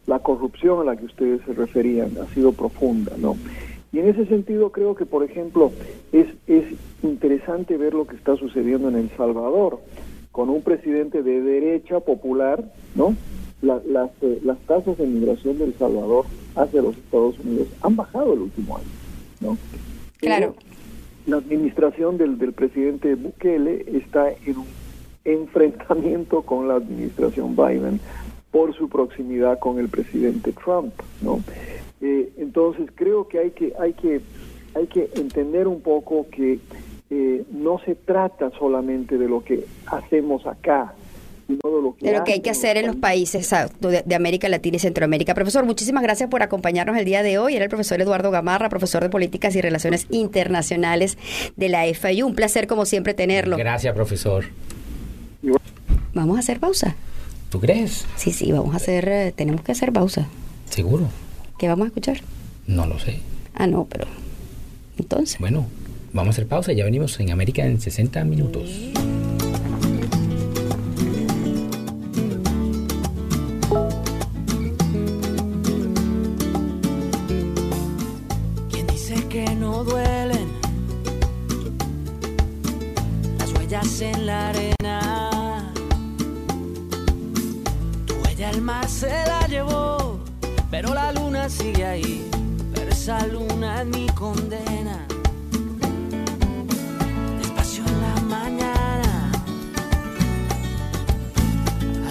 [0.07, 3.37] La corrupción a la que ustedes se referían ha sido profunda, ¿no?
[3.91, 5.71] Y en ese sentido creo que, por ejemplo,
[6.11, 6.65] es, es
[7.03, 9.79] interesante ver lo que está sucediendo en El Salvador,
[10.31, 12.63] con un presidente de derecha popular,
[12.95, 13.15] ¿no?
[13.61, 13.81] las,
[14.21, 16.25] eh, las tasas de migración del Salvador
[16.55, 18.87] hacia los Estados Unidos han bajado el último año,
[19.41, 19.57] ¿no?
[20.17, 20.55] Claro.
[21.27, 24.67] la administración del, del presidente Bukele está en un
[25.23, 27.99] enfrentamiento con la administración Biden
[28.51, 31.41] por su proximidad con el presidente Trump, ¿no?
[32.01, 34.21] Eh, entonces creo que hay que hay que
[34.75, 36.59] hay que entender un poco que
[37.09, 40.93] eh, no se trata solamente de lo que hacemos acá,
[41.47, 44.15] sino de lo que, de lo que hay que hacer en los países de, de,
[44.15, 45.33] América Latina y Centroamérica.
[45.33, 47.55] Profesor, muchísimas gracias por acompañarnos el día de hoy.
[47.55, 51.17] Era el profesor Eduardo Gamarra, profesor de Políticas y Relaciones Internacionales
[51.55, 52.27] de la FIU.
[52.27, 53.57] Un placer, como siempre, tenerlo.
[53.57, 54.45] Gracias, profesor.
[56.13, 56.95] Vamos a hacer pausa.
[57.49, 58.05] ¿Tú crees?
[58.15, 60.27] Sí, sí, vamos a hacer, eh, tenemos que hacer pausa.
[60.69, 61.07] ¿Seguro?
[61.59, 62.21] ¿Qué vamos a escuchar?
[62.67, 63.19] No lo sé.
[63.53, 64.05] Ah, no, pero.
[64.97, 65.37] Entonces.
[65.39, 65.67] Bueno,
[66.13, 66.71] vamos a hacer pausa.
[66.71, 68.71] Ya venimos en América en 60 minutos.
[91.49, 92.29] Sigue ahí,
[92.73, 95.05] pero esa luna es mi condena.
[97.39, 99.31] Despacio en la mañana,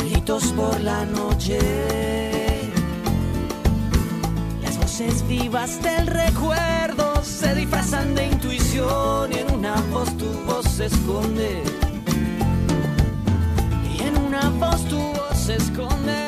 [0.00, 1.58] gritos por la noche.
[4.62, 10.66] Las voces vivas del recuerdo se disfrazan de intuición y en una voz tu voz
[10.66, 11.62] se esconde.
[13.94, 16.27] Y en una voz tu voz se esconde.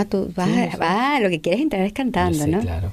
[0.00, 2.60] Ah, tú vas, Sí, lo que quieres entrar es cantando, Yo sé, ¿no?
[2.60, 2.92] Claro.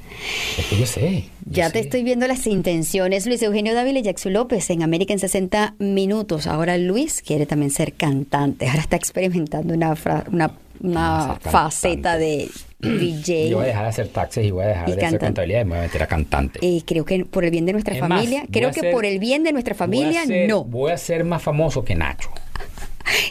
[0.58, 1.24] Es que yo sé.
[1.46, 3.26] yo Ya te estoy viendo las intenciones.
[3.26, 6.48] Luis Eugenio Dávila y Jackson López en América en 60 minutos.
[6.48, 8.68] Ahora Luis quiere también ser cantante.
[8.68, 13.50] Ahora está experimentando una, fra- una, una Ah, faceta de DJ.
[13.50, 15.62] Yo voy a dejar de hacer taxes y voy a dejar Y de hacer contabilidad
[15.62, 16.60] y me voy a meter a cantante.
[16.62, 19.20] Eh, creo que por el bien de nuestra Es familia, creo que ser- por el
[19.20, 20.64] bien de nuestra Voy familia, ser- no.
[20.66, 22.30] Voy a ser más famoso que Nacho.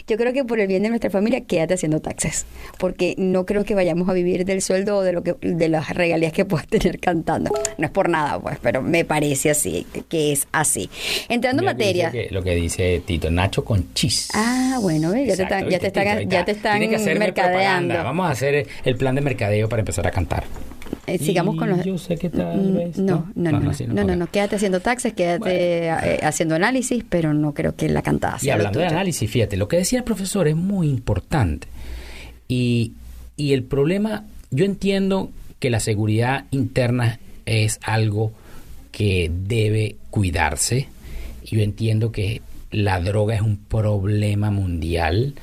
[0.07, 2.45] Yo creo que por el bien de nuestra familia, quédate haciendo taxes,
[2.77, 5.89] porque no creo que vayamos a vivir del sueldo o de lo que de las
[5.89, 7.51] regalías que puedas tener cantando.
[7.77, 10.89] No es por nada, pues, pero me parece así, que es así.
[11.29, 12.11] Entrando en Mira materia.
[12.11, 14.29] que- lo que dice Tito, Nacho con chis.
[14.33, 16.45] Ah, bueno, ya te están, ya ¿viste, te están, ya está.
[16.45, 16.79] te están
[17.19, 17.33] mercadeando.
[17.33, 18.03] propaganda.
[18.03, 20.43] Vamos a hacer el plan de mercadeo para empezar a cantar.
[21.05, 21.83] Eh, sigamos Y con los.
[21.85, 25.13] yo sé que tal Mm, vez, No, no, no, no, no, no, quédate haciendo taxes,
[25.13, 28.87] quédate eh, haciendo análisis, pero no creo que la cantada Y sea lo hablando de
[28.87, 31.67] análisis, fíjate, lo que decía el profesor es muy importante.
[32.47, 32.93] Y,
[33.35, 38.31] y el problema, yo entiendo que la seguridad interna es algo
[38.91, 40.87] que debe cuidarse.
[41.45, 45.33] Yo entiendo que la droga es un problema mundial,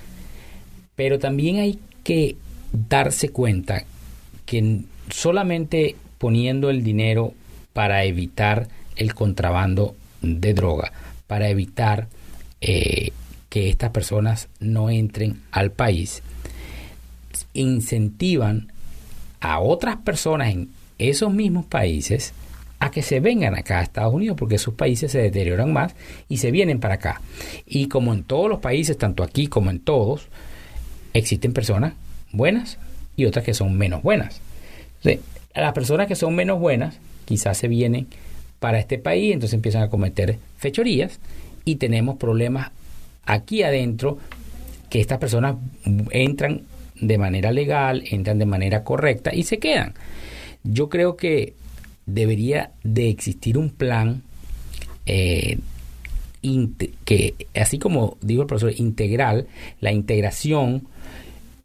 [0.96, 2.36] pero también hay que
[2.88, 3.84] darse cuenta
[4.46, 4.80] que
[5.10, 7.34] solamente poniendo el dinero
[7.72, 10.92] para evitar el contrabando de droga,
[11.26, 12.08] para evitar
[12.60, 13.10] eh,
[13.48, 16.22] que estas personas no entren al país,
[17.52, 18.72] incentivan
[19.40, 22.32] a otras personas en esos mismos países
[22.80, 25.94] a que se vengan acá a Estados Unidos porque sus países se deterioran más
[26.28, 27.20] y se vienen para acá.
[27.66, 30.28] Y como en todos los países, tanto aquí como en todos,
[31.12, 31.94] existen personas
[32.32, 32.78] buenas
[33.16, 34.40] y otras que son menos buenas.
[35.04, 35.20] Entonces,
[35.54, 38.06] las personas que son menos buenas quizás se vienen
[38.58, 41.20] para este país, entonces empiezan a cometer fechorías
[41.64, 42.70] y tenemos problemas
[43.24, 44.18] aquí adentro
[44.90, 45.56] que estas personas
[46.10, 46.62] entran
[47.00, 49.94] de manera legal, entran de manera correcta y se quedan.
[50.62, 51.54] Yo creo que
[52.06, 54.22] debería de existir un plan
[55.06, 55.58] eh,
[57.04, 59.46] que, así como digo el profesor, integral,
[59.80, 60.86] la integración,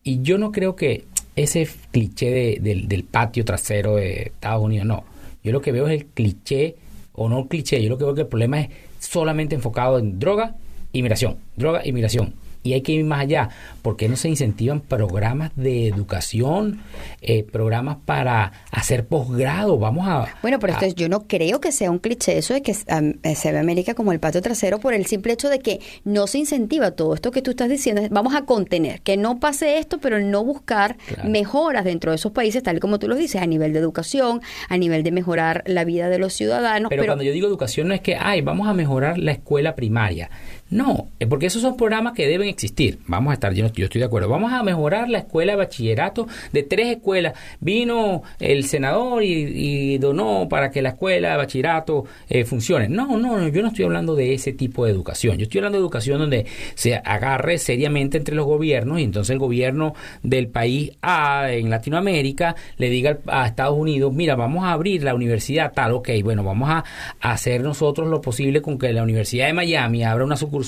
[0.03, 1.05] y yo no creo que
[1.43, 2.29] ese cliché
[2.61, 5.03] de- del, patio trasero de Estados Unidos, no.
[5.43, 6.75] Yo lo que veo es el cliché,
[7.13, 10.55] o no cliché, yo lo que veo que el problema es solamente enfocado en droga,
[10.93, 12.33] inmigración, droga, inmigración.
[12.61, 13.49] Y hay que ir más allá,
[13.81, 16.81] porque no se incentivan programas de educación,
[17.21, 19.77] eh, programas para hacer posgrado.
[19.79, 20.27] Vamos a.
[20.41, 23.35] Bueno, pero esto es- yo no creo que sea un cliché eso de que eh,
[23.35, 26.37] se ve América como el patio trasero por el simple hecho de que no se
[26.39, 28.01] incentiva todo esto que tú estás diciendo.
[28.11, 31.29] Vamos a contener, que no pase esto, pero no buscar Claro.
[31.29, 34.77] mejoras dentro de esos países, tal como tú lo dices, a nivel de educación, a
[34.77, 36.89] nivel de mejorar la vida de los ciudadanos.
[36.89, 40.29] Pero, cuando yo digo educación no es que, ay, vamos a mejorar la escuela primaria.
[40.71, 42.99] No, es porque esos son programas que deben existir.
[43.07, 44.29] Vamos a estar, yo, yo estoy de acuerdo.
[44.29, 47.33] Vamos a mejorar la escuela de bachillerato de tres escuelas.
[47.59, 52.87] Vino el senador y, donó para que la escuela de bachillerato eh, funcione.
[52.87, 55.37] No, no, no, yo no estoy hablando de ese tipo de educación.
[55.37, 56.45] Yo estoy hablando de educación donde
[56.75, 62.55] se agarre seriamente entre los gobiernos y entonces el gobierno del país A en Latinoamérica
[62.77, 66.69] le diga a Estados Unidos, mira, vamos a abrir la universidad tal, ok, bueno, vamos
[66.69, 66.83] a
[67.19, 70.58] hacer nosotros lo posible con que la Universidad de Miami abra una sucursal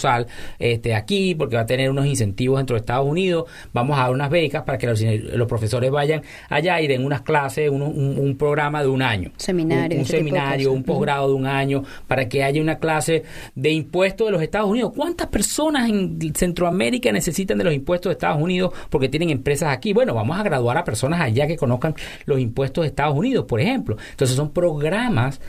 [0.59, 4.11] este, aquí porque va a tener unos incentivos dentro de Estados Unidos, vamos a dar
[4.11, 8.17] unas becas para que los, los profesores vayan allá y den unas clases, un, un-
[8.19, 9.31] un programa de un año.
[9.37, 13.23] Seminario, Un, un seminario, un posgrado de un año, para que haya una clase
[13.55, 14.91] de impuestos de los Estados Unidos.
[14.95, 19.93] ¿Cuántas personas en Centroamérica necesitan de los impuestos de Estados Unidos porque tienen empresas aquí?
[19.93, 23.59] Bueno, vamos a graduar a personas allá que conozcan los impuestos de Estados Unidos, por
[23.61, 23.97] ejemplo.
[24.11, 25.39] Entonces son programas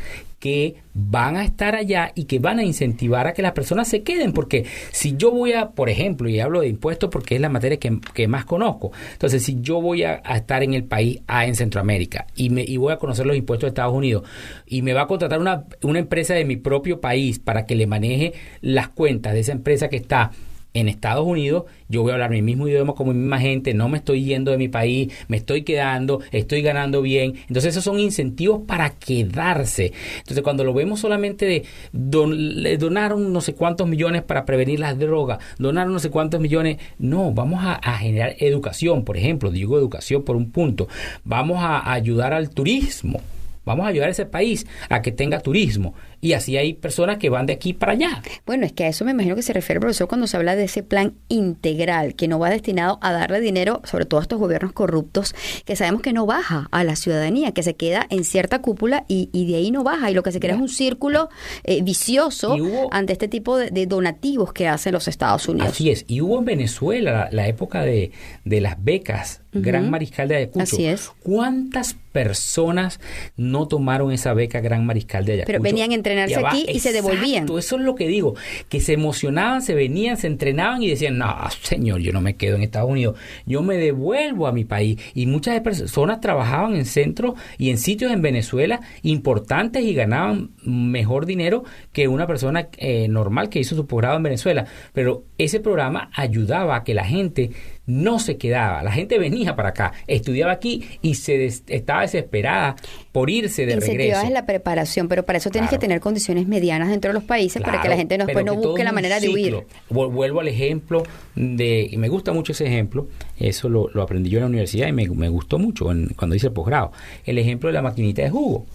[0.42, 4.02] que van a estar allá y que van a incentivar a que las personas se
[4.02, 7.48] queden, porque si yo voy a, por ejemplo, y hablo de impuestos porque es la
[7.48, 11.46] materia que, que más conozco, entonces si yo voy a, estar en el país A
[11.46, 14.24] en Centroamérica y, me, y voy a conocer los impuestos de Estados Unidos
[14.66, 17.86] y me va a contratar una, una empresa de mi propio país para que le
[17.86, 18.32] maneje
[18.62, 20.32] las cuentas de esa empresa que está
[20.74, 23.88] en Estados Unidos, yo voy a hablar mi mismo idioma como mi misma gente, no
[23.88, 27.34] me estoy yendo de mi país, me estoy quedando, estoy ganando bien.
[27.48, 29.92] Entonces esos son incentivos para quedarse.
[30.18, 34.98] Entonces cuando lo vemos solamente de don- donaron no sé cuántos millones para prevenir las
[34.98, 39.78] drogas, donaron no sé cuántos millones, no, vamos a, a generar educación, por ejemplo, digo
[39.78, 40.88] educación por un punto,
[41.24, 43.20] vamos a ayudar al turismo.
[43.64, 45.94] Vamos a ayudar a ese país a que tenga turismo.
[46.24, 48.22] Y así hay personas que van de aquí para allá.
[48.46, 50.54] Bueno, es que a eso me imagino que se refiere el profesor cuando se habla
[50.54, 54.38] de ese plan integral, que no va destinado a darle dinero, sobre todo a estos
[54.38, 58.60] gobiernos corruptos, que sabemos que no baja a la ciudadanía, que se queda en cierta
[58.60, 60.12] cúpula y, de ahí no baja.
[60.12, 61.28] Y lo que se crea es un círculo
[61.64, 62.56] eh, vicioso
[62.92, 65.70] ante este tipo de, donativos que hacen los Estados Unidos.
[65.70, 66.04] Así es.
[66.06, 68.12] Y hubo en Venezuela la, época de,
[68.44, 70.62] de las becas Gran Mariscal de Ayacucho.
[70.62, 71.10] Así es.
[71.24, 73.00] ¿Cuántas personas
[73.36, 75.46] no tomaron esa beca Gran Mariscal de Ayacucho?
[75.46, 77.44] Pero venían a entrenarse aquí y se devolvían.
[77.44, 78.34] Eso es lo que digo,
[78.68, 82.56] que se emocionaban, se venían, se entrenaban y decían, no, señor, yo no me quedo
[82.56, 85.00] en Estados Unidos, yo me devuelvo a mi país.
[85.14, 91.26] Y muchas personas trabajaban en centros y en sitios en Venezuela importantes y ganaban mejor
[91.26, 94.66] dinero que una persona eh, normal que hizo su posgrado en Venezuela.
[94.92, 97.50] Pero ese programa ayudaba a que la gente
[97.86, 98.82] no se quedaba.
[98.82, 102.76] La gente venía para acá, estudiaba aquí y se estaba desesperada
[103.10, 104.22] por irse de regreso.
[104.22, 107.60] es la preparación, pero para eso tienes que tener condiciones medianas dentro de los países
[107.62, 109.66] para que la gente no, después no busque la manera de huir.
[109.90, 111.02] Vuelvo al ejemplo
[111.34, 113.08] de, y me gusta mucho ese ejemplo,
[113.38, 116.92] eso lo, aprendí yo en la universidad y me, gustó mucho cuando hice el posgrado.
[117.24, 118.66] El ejemplo de la maquinita de jugo.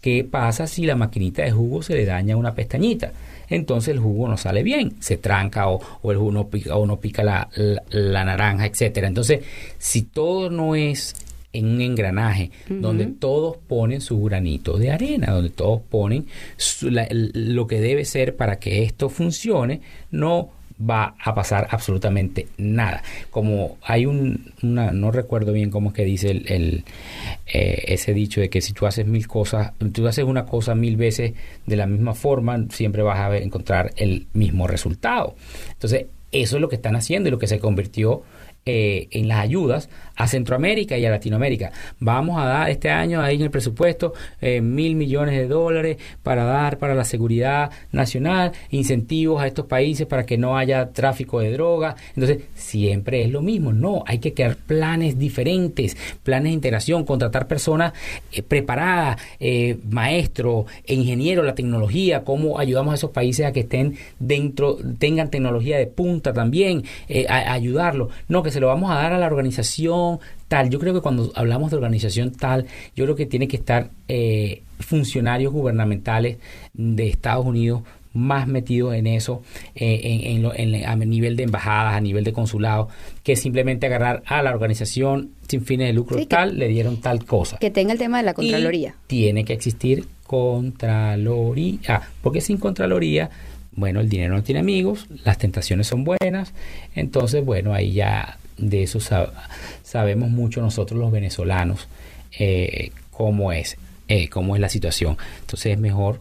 [0.00, 3.12] ¿Qué pasa si la maquinita de jugo se le daña una pestañita?
[3.48, 5.80] Entonces el jugo no sale bien, se tranca o,
[6.10, 9.08] el jugo no pica, o no pica la, naranja, etcétera.
[9.08, 9.44] Entonces,
[9.78, 11.14] si todo no es
[11.52, 16.26] en un engranaje donde todos ponen su granito de arena, donde todos ponen
[17.00, 19.80] lo que debe ser para que esto funcione,
[20.10, 23.02] no va a pasar absolutamente nada.
[23.30, 26.84] Como hay un, una, no recuerdo bien cómo es que dice el,
[27.46, 30.96] eh, ese dicho de que si tú haces mil cosas, tú haces una cosa mil
[30.96, 31.32] veces
[31.66, 35.34] de la misma forma, siempre vas a encontrar el mismo resultado.
[35.72, 38.22] Entonces, eso es lo que están haciendo y lo que se convirtió
[38.66, 41.70] eh, en las ayudas a Centroamérica y a Latinoamérica.
[42.00, 46.44] Vamos a dar este año ahí en el presupuesto eh, mil millones de dólares para
[46.44, 51.52] dar para la seguridad nacional, incentivos a estos países para que no haya tráfico de
[51.52, 51.96] drogas.
[52.14, 53.72] Entonces, siempre es lo mismo.
[53.72, 57.92] No, hay que crear planes diferentes, planes de integración, contratar personas
[58.32, 63.96] eh, preparadas, eh, maestros, ingenieros, la tecnología, cómo ayudamos a esos países a que estén
[64.18, 66.84] dentro, tengan tecnología de punta también,
[67.28, 68.12] a, ayudarlos.
[68.28, 70.05] No, que se lo vamos a dar a la organización
[70.48, 70.70] tal.
[70.70, 74.62] Yo creo que cuando hablamos de organización tal, yo creo que tiene que estar eh,
[74.80, 76.38] funcionarios gubernamentales
[76.74, 77.82] de Estados Unidos
[78.16, 79.42] más metidos en eso,
[79.74, 82.88] eh, en, a nivel de embajadas, a nivel de consulado,
[83.22, 87.58] que simplemente agarrar a la organización sin fines de lucro tal, le dieron tal cosa.
[87.58, 88.94] Que tenga el tema de la Contraloría.
[89.06, 93.30] tiene que existir Contraloría, ah, porque sin Contraloría,
[93.72, 96.52] bueno, el dinero no tiene amigos, las tentaciones son buenas,
[96.94, 98.98] entonces, bueno, ahí ya de eso
[99.96, 101.88] sabemos mucho nosotros los venezolanos
[102.38, 103.78] eh, cómo es,
[104.08, 105.16] eh, cómo es la situación.
[105.40, 106.20] Entonces es mejor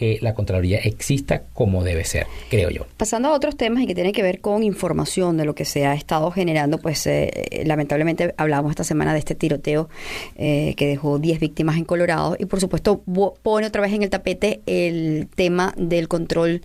[0.00, 2.86] que la Contraloría exista como debe ser, creo yo.
[2.96, 5.84] Pasando a otros temas y que tienen que ver con información de lo que se
[5.84, 9.90] ha estado generando, pues eh, lamentablemente hablamos esta semana de este tiroteo
[10.36, 13.02] eh, que dejó 10 víctimas en Colorado y por supuesto
[13.42, 16.62] pone otra vez en el tapete el tema del control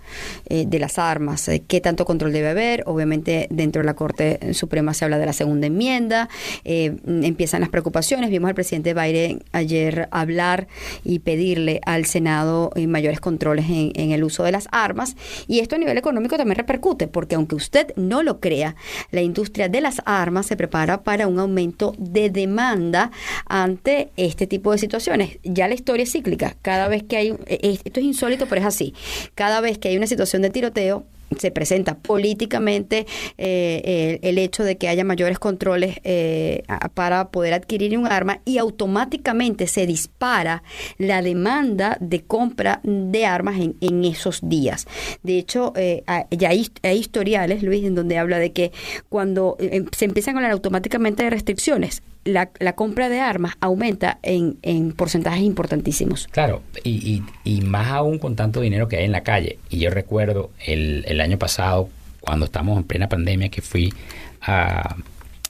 [0.48, 1.52] eh, de las armas.
[1.68, 2.84] ¿Qué tanto control debe haber?
[2.86, 6.30] Obviamente dentro de la Corte Suprema se habla de la segunda enmienda,
[6.64, 10.70] empiezan las preocupaciones, vimos al presidente Biden ayer hablar
[11.04, 15.16] y pedirle al Senado mayores controles en, el uso de las armas.
[15.48, 18.76] Y esto a nivel económico también repercute, porque aunque usted no lo crea,
[19.10, 23.10] la industria de las armas se prepara para un aumento de demanda
[23.48, 25.40] ante este tipo de situaciones.
[25.44, 26.56] Ya la historia es cíclica.
[26.62, 28.94] Cada vez que hay, eh, esto es insólito, pero es así.
[29.34, 31.04] Cada vez que hay una situación de tiroteo,
[31.38, 33.06] se presenta políticamente
[33.38, 36.64] eh, el, hecho de que haya mayores controles eh,
[36.94, 40.64] para poder adquirir un arma y automáticamente se dispara
[40.98, 44.88] la demanda de compra de armas en, en esos días.
[45.24, 48.72] De hecho, eh, ya hay, hay, historiales, Luis, en donde habla de que
[49.10, 49.58] cuando
[49.96, 55.42] se empiezan a hablar automáticamente de restricciones, la, compra de armas aumenta en, en porcentajes
[55.42, 56.28] importantísimos.
[56.32, 59.60] Claro, y, y, más aún con tanto dinero que hay en la calle.
[59.70, 63.94] Y yo recuerdo el, el año pasado, cuando estamos en plena pandemia, que fui
[64.42, 64.96] a,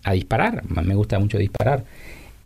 [0.03, 0.63] a disparar.
[0.69, 1.84] Más me gusta mucho disparar.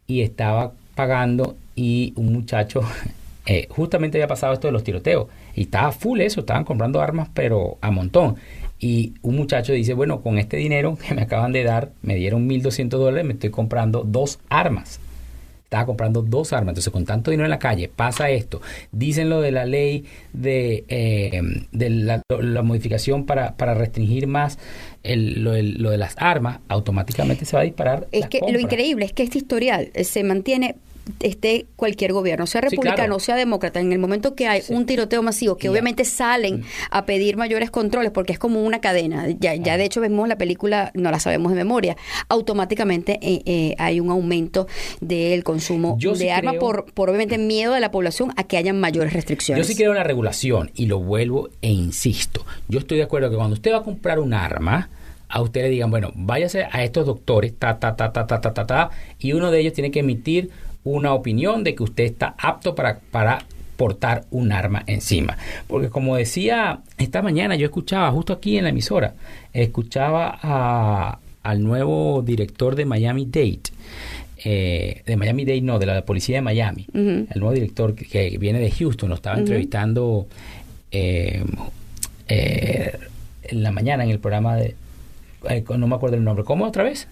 [0.07, 2.81] Y estaba pagando y un muchacho,
[3.45, 5.27] eh, justamente había pasado esto de los tiroteos.
[5.55, 8.35] Y estaba full eso, estaban comprando armas, pero a montón.
[8.79, 12.47] Y un muchacho dice, bueno, con este dinero que me acaban de dar, me dieron
[12.47, 14.99] 1.200 dólares, me estoy comprando dos armas.
[15.65, 16.71] Estaba comprando dos armas.
[16.71, 18.59] Entonces, con tanto dinero en la calle, pasa esto.
[18.91, 22.23] Dicen lo de la ley de, eh, de la,
[22.63, 24.57] modificación para, para restringir más
[25.03, 28.07] el, lo, lo, de las armas, automáticamente se va a disparar.
[28.11, 30.75] Es que lo increíble es que este historial se mantiene
[31.21, 33.19] esté cualquier gobierno, sea Sí, republicano, claro.
[33.19, 37.35] sea demócrata, en el momento que hay un tiroteo masivo, que obviamente salen a pedir
[37.35, 41.09] mayores controles, porque es como una cadena, ya, ya de hecho vemos la película, no
[41.11, 41.97] la sabemos de memoria,
[42.27, 44.67] automáticamente eh, eh, hay un aumento
[45.01, 48.43] del consumo Yo de sí armas creo- por, por obviamente miedo de la población a
[48.43, 49.65] que hayan mayores restricciones.
[49.65, 52.45] Yo sí quiero una regulación y lo vuelvo e insisto.
[52.67, 54.89] Yo estoy de acuerdo que cuando usted va a comprar un arma,
[55.27, 58.53] a usted le digan, bueno, váyase a estos doctores, ta, ta, ta, ta, ta, ta,
[58.53, 58.89] ta, ta,
[59.19, 60.49] y uno de ellos tiene que emitir
[60.83, 63.39] una opinión de que usted está apto para, para
[63.77, 65.37] portar un arma encima.
[65.67, 69.13] Porque como decía esta mañana, yo escuchaba justo aquí en la emisora,
[69.53, 73.59] escuchaba a- al nuevo director de Miami Dade,
[74.43, 78.37] eh, de Miami Dade, no, de la policía de Miami, el nuevo director que, que
[78.37, 80.27] viene de Houston, lo estaba entrevistando
[80.91, 81.43] eh,
[82.27, 82.97] eh,
[83.43, 84.75] en la mañana en el programa de,
[85.77, 87.07] no me acuerdo el nombre, ¿cómo otra vez?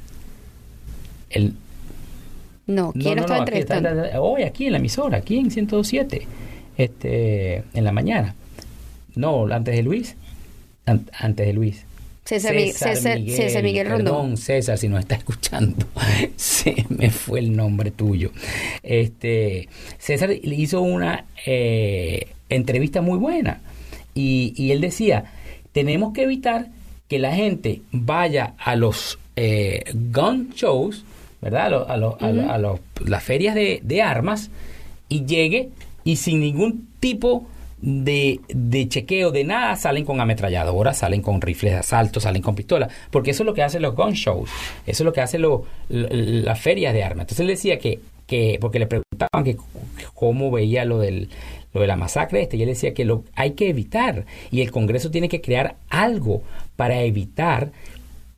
[1.30, 1.54] El,
[2.68, 4.22] No, ¿quién no, no, está no, aquí está- entrevistando?
[4.24, 6.28] hoy aquí en la emisora, aquí en 107,
[6.78, 8.36] este, en la mañana.
[9.16, 10.16] No, antes de Luis.
[10.86, 11.84] An- antes de Luis.
[12.26, 14.06] César, Mi- César- César Miguel Rondón.
[14.16, 15.86] Perdón, César, si nos está escuchando.
[16.36, 18.32] Se me fue el nombre tuyo.
[18.84, 23.62] Este, César hizo una eh, entrevista muy buena.
[24.14, 25.26] Y, y él decía,
[25.72, 26.68] tenemos que evitar
[27.08, 31.06] que la gente vaya a los eh, gun shows,
[31.42, 31.66] ¿verdad?
[31.68, 34.50] A, lo- a lo- a lo- a los- las ferias de, de armas
[35.10, 35.70] y llegue
[36.04, 37.46] y sin ningún tipo
[37.80, 42.56] de, de chequeo de nada salen con ametralladoras, salen con rifles de asalto, salen con
[42.56, 44.50] pistolas, porque eso es lo que hacen los gun shows,
[44.88, 47.26] eso es lo que hacen lo- las ferias de armas.
[47.26, 49.58] Entonces él decía que, que porque le preguntaban que
[50.16, 51.30] cómo veía lo del
[51.74, 54.72] lo de la masacre este y él decía que lo hay que evitar y el
[54.72, 56.42] Congreso tiene que crear algo
[56.78, 57.72] para evitar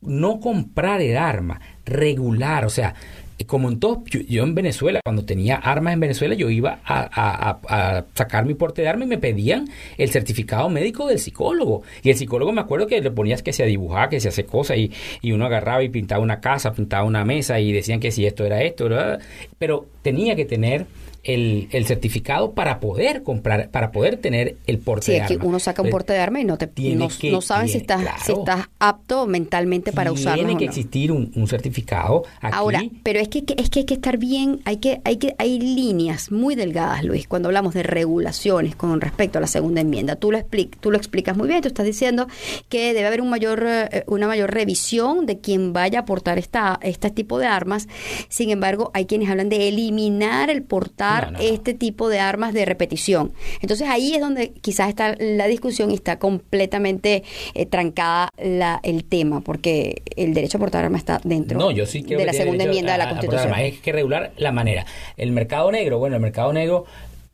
[0.02, 2.94] no comprar el arma, regular, o sea,
[3.46, 8.04] como en todo, yo, yo en Venezuela, cuando tenía armas en Venezuela, yo iba a,
[8.14, 11.82] sacar mi porte de arma y me pedían el certificado médico del psicólogo.
[12.02, 14.76] Y el psicólogo me acuerdo que le ponías que se dibujaba, que se hace cosas
[14.76, 14.92] y,
[15.22, 18.44] y uno agarraba y pintaba una casa, pintaba una mesa y decían que si esto
[18.44, 18.88] era esto,
[19.58, 20.86] pero tenía que tener
[21.22, 25.44] el, el certificado para poder comprar, para poder tener el porte Sí, de arma.
[25.44, 28.00] uno saca un porte de arma y no te no, que- no saben si estás
[28.00, 28.18] claro.
[28.24, 30.44] si estás apto mentalmente para usarlo.
[30.44, 30.70] Tiene o que no.
[30.70, 32.56] existir un, un certificado aquí.
[32.56, 35.34] Ahora, pero es que, que- es que hay que estar bien, hay que, hay que,
[35.38, 40.16] hay líneas muy delgadas, Luis, cuando hablamos de regulaciones con respecto a la segunda enmienda.
[40.16, 42.26] Tú lo expli- tú lo explicas muy bien, tú estás diciendo
[42.68, 46.78] que debe haber un mayor, eh, una mayor revisión de quien vaya a portar esta,
[46.82, 47.88] este tipo de armas.
[48.28, 51.38] Sin embargo, hay quienes hablan de eliminar el portar No, no, no.
[51.44, 53.32] este tipo de armas de repetición.
[53.60, 57.22] Entonces ahí es donde quizás está la discusión y está completamente
[57.54, 61.86] eh, trancada la, el tema, porque el derecho a portar armas está dentro No, yo
[61.86, 63.44] sí de la segunda enmienda de la a- a Constitución.
[63.44, 63.58] armas.
[63.60, 64.84] Hay que regular la manera.
[65.16, 66.84] El mercado negro, bueno, el mercado negro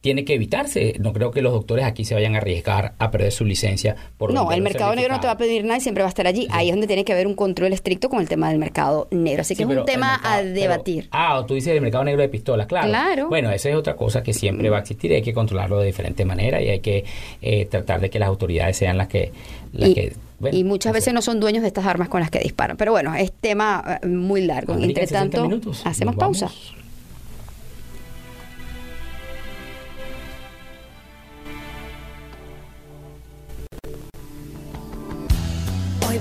[0.06, 0.94] tiene que evitarse.
[1.00, 4.32] No creo que los doctores aquí se vayan a arriesgar a perder su licencia por
[4.32, 6.28] No, el mercado negro no te va a pedir nada y siempre va a estar
[6.28, 6.46] allí.
[6.52, 9.40] Ahí es donde tiene que haber un control estricto con el tema del mercado negro.
[9.40, 11.08] Así que Sí, es pero un tema mercado- a pero- debatir.
[11.10, 12.86] ah, tú dices el mercado negro de pistolas, claro.
[12.88, 13.28] Claro.
[13.28, 15.12] Bueno, esa es otra cosa que siempre va a existir.
[15.12, 17.04] Hay que controlarlo de diferente manera y hay que
[17.42, 19.32] eh, tratar de que las autoridades sean las que...
[19.72, 22.30] Las y, que bueno, y muchas veces no son dueños de estas armas con las
[22.30, 22.76] que disparan.
[22.76, 24.74] Pero bueno, es tema eh, muy largo.
[24.74, 26.46] Entre 60 tanto, hacemos pausa.
[26.46, 26.85] vamos.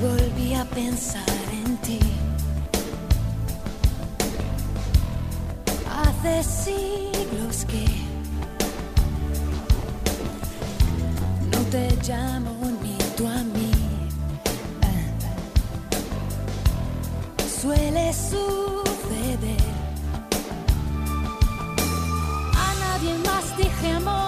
[0.01, 1.99] Volví a pensar en ti.
[5.89, 7.85] Hace siglos que
[11.51, 13.71] no te llamo ni tú a mí.
[17.61, 19.63] Suele suceder.
[22.53, 24.24] A nadie más dije amor,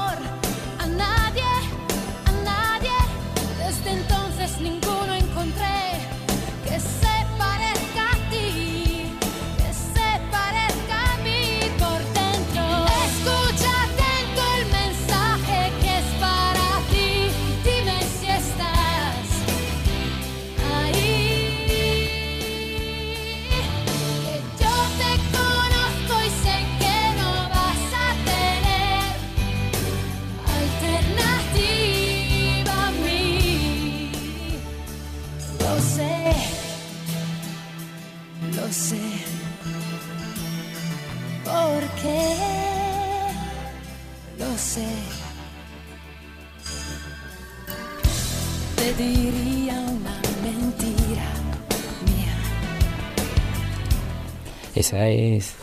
[54.87, 55.53] Esa es,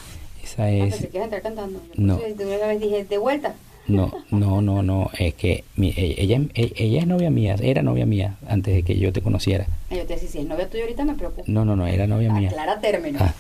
[0.43, 1.15] esa Esa es...
[1.15, 1.81] entrar cantando.
[1.97, 2.17] No.
[2.17, 3.55] Una vez dije, de vuelta.
[3.87, 5.11] No, no, no, no.
[5.19, 8.83] Es que mi- e- ella, e- ella es novia mía, era novia mía antes de
[8.83, 9.67] que yo te conociera.
[9.91, 11.43] Y yo te decía, si es novia tuya ahorita me preocupa.
[11.47, 12.49] No, no, no, era novia mía.
[12.51, 13.23] Aclara términos.
[13.23, 13.35] Ah.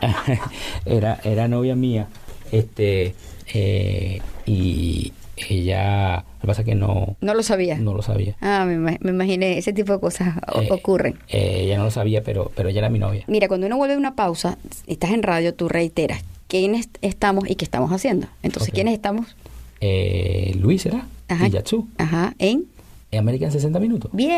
[0.86, 2.06] era, era novia mía.
[2.52, 3.14] Este,
[3.52, 7.76] eh, y ella, lo que pasa es que no, No lo sabía.
[7.78, 8.36] no lo sabía.
[8.40, 11.18] Ah, me, me imaginé, ese tipo de cosas Eh, ocurren.
[11.28, 13.24] eh, ella no lo sabía, pero, pero ella era mi novia.
[13.26, 17.56] Mira, cuando uno vuelve de una pausa, estás en radio, tú reiteras quiénes estamos y
[17.56, 18.26] qué estamos haciendo.
[18.42, 18.72] Entonces.
[18.72, 19.36] ¿quiénes estamos?
[19.80, 21.46] Eh, Luis era Ajá.
[21.46, 21.88] y Yatsu.
[21.98, 22.64] Ajá, en
[23.10, 24.10] En American 60 minutos.
[24.12, 24.32] Bien,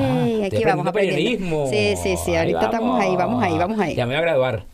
[0.00, 1.66] Ah, aquí vamos aprendiendo aprendiendo.
[1.70, 3.94] Sí, sí, sí, Ahí ahorita estamos ahí, vamos ahí, vamos ahí.
[3.94, 4.64] Ya me voy a graduar.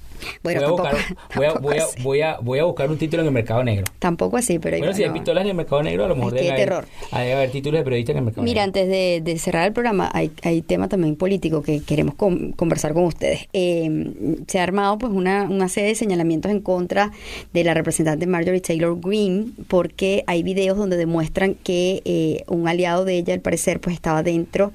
[0.42, 2.98] Bueno, voy, a tampoco- buscar, voy, a, voy, a, voy, a, voy a buscar un
[2.98, 3.84] título en el mercado negro.
[3.98, 5.14] Tampoco así, pero Bueno, si hay no.
[5.14, 7.18] pistolas en el mercado negro, a lo mejor Es que debe hay haber, terror.
[7.20, 8.80] debe haber títulos de periodistas en el mercado Mira, negro.
[8.80, 12.92] antes de, de cerrar el programa, hay, hay tema también político que queremos con- conversar
[12.94, 13.48] con ustedes.
[13.52, 14.12] Eh,
[14.46, 17.12] se ha armado pues una, una serie de señalamientos en contra
[17.52, 23.04] de la representante Marjorie Taylor Greene porque hay videos donde demuestran que eh, un aliado
[23.04, 24.72] de ella, al parecer, pues estaba dentro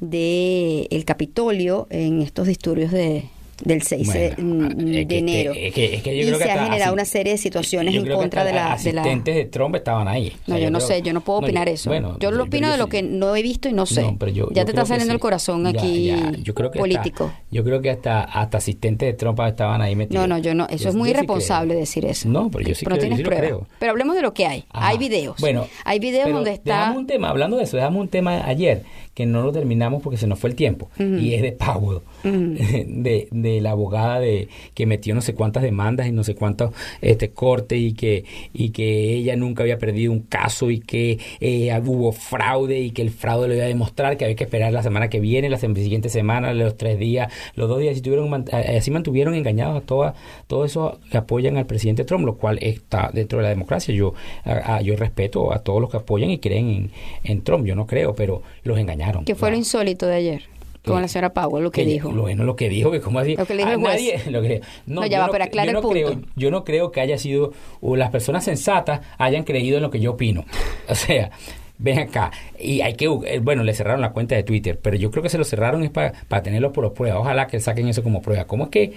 [0.00, 3.24] de el Capitolio en estos disturbios de
[3.64, 5.52] del 6 de- Bueno, es que- de enero.
[5.56, 7.94] es que- es que yo y creo se ha generado así- una serie de situaciones
[7.94, 10.32] en contra de la, de la asistentes de Trump estaban ahí.
[10.46, 11.90] O no, yo no creo- sé, yo no puedo no, opinar yo- eso.
[11.90, 12.90] bueno, yo lo opino de lo sí.
[12.90, 14.02] que no he visto y no sé.
[14.02, 16.32] No, pero yo- ya te está saliendo el corazón aquí ya.
[16.42, 17.24] Yo creo que político.
[17.26, 20.28] hasta- yo creo que hasta, hasta asistentes de Trump estaban ahí metidos.
[20.28, 20.66] no, no, yo no.
[20.68, 22.28] Eso es muy sí irresponsable decir eso.
[22.28, 23.46] No, pero yo sí Pero creo, tienes pruebas.
[23.46, 23.66] creo.
[23.78, 24.64] Pero hablemos de lo que hay.
[24.70, 25.36] Hay videos.
[25.40, 26.78] Bueno, hay videos donde está.
[26.80, 28.82] Dejamos un tema, hablando de eso, dejamos un tema ayer
[29.16, 30.90] que no lo terminamos porque se nos fue el tiempo.
[31.18, 36.06] Y es de Powell, de, de la abogada de que metió no sé cuántas demandas
[36.06, 40.20] y no sé cuántos este, cortes y que, y que ella nunca había perdido un
[40.20, 44.24] caso y que eh, hubo fraude y que el fraude lo iba a demostrar, que
[44.24, 47.78] había que esperar la semana que viene, la siguiente semana, los tres días, los dos
[47.80, 50.14] días, y tuvieron, así mantuvieron engañados a toda,
[50.46, 53.94] todos esos que apoyan al presidente Trump, lo cual está dentro de la democracia.
[53.94, 54.12] Yo,
[54.44, 56.90] a- a- yo respeto a todos los que apoyan y creen en,
[57.24, 59.05] en Trump, yo no creo, pero los engañaron.
[59.24, 60.42] ¿Qué fue lo insólito de ayer?
[60.84, 62.10] Con la señora Powell, lo que dijo.
[62.12, 63.34] Bueno, lo que dijo, que como así.
[63.34, 63.94] Lo que le dijo a el juez.
[64.24, 65.94] nadie- lo que- no, No, ya yo va, pero aclara yo el no punto.
[66.06, 69.90] creo- yo no creo que haya sido, o las personas sensatas hayan creído en lo
[69.90, 70.44] que yo opino.
[70.88, 71.30] O sea,
[71.78, 72.30] ven acá.
[72.56, 75.28] Y hay que, eh, bueno, le cerraron la cuenta de Twitter, pero yo creo que
[75.28, 77.18] se lo cerraron es para, para tenerlo por prueba.
[77.18, 78.44] Ojalá que saquen eso como prueba.
[78.44, 78.92] ¿Cómo es que,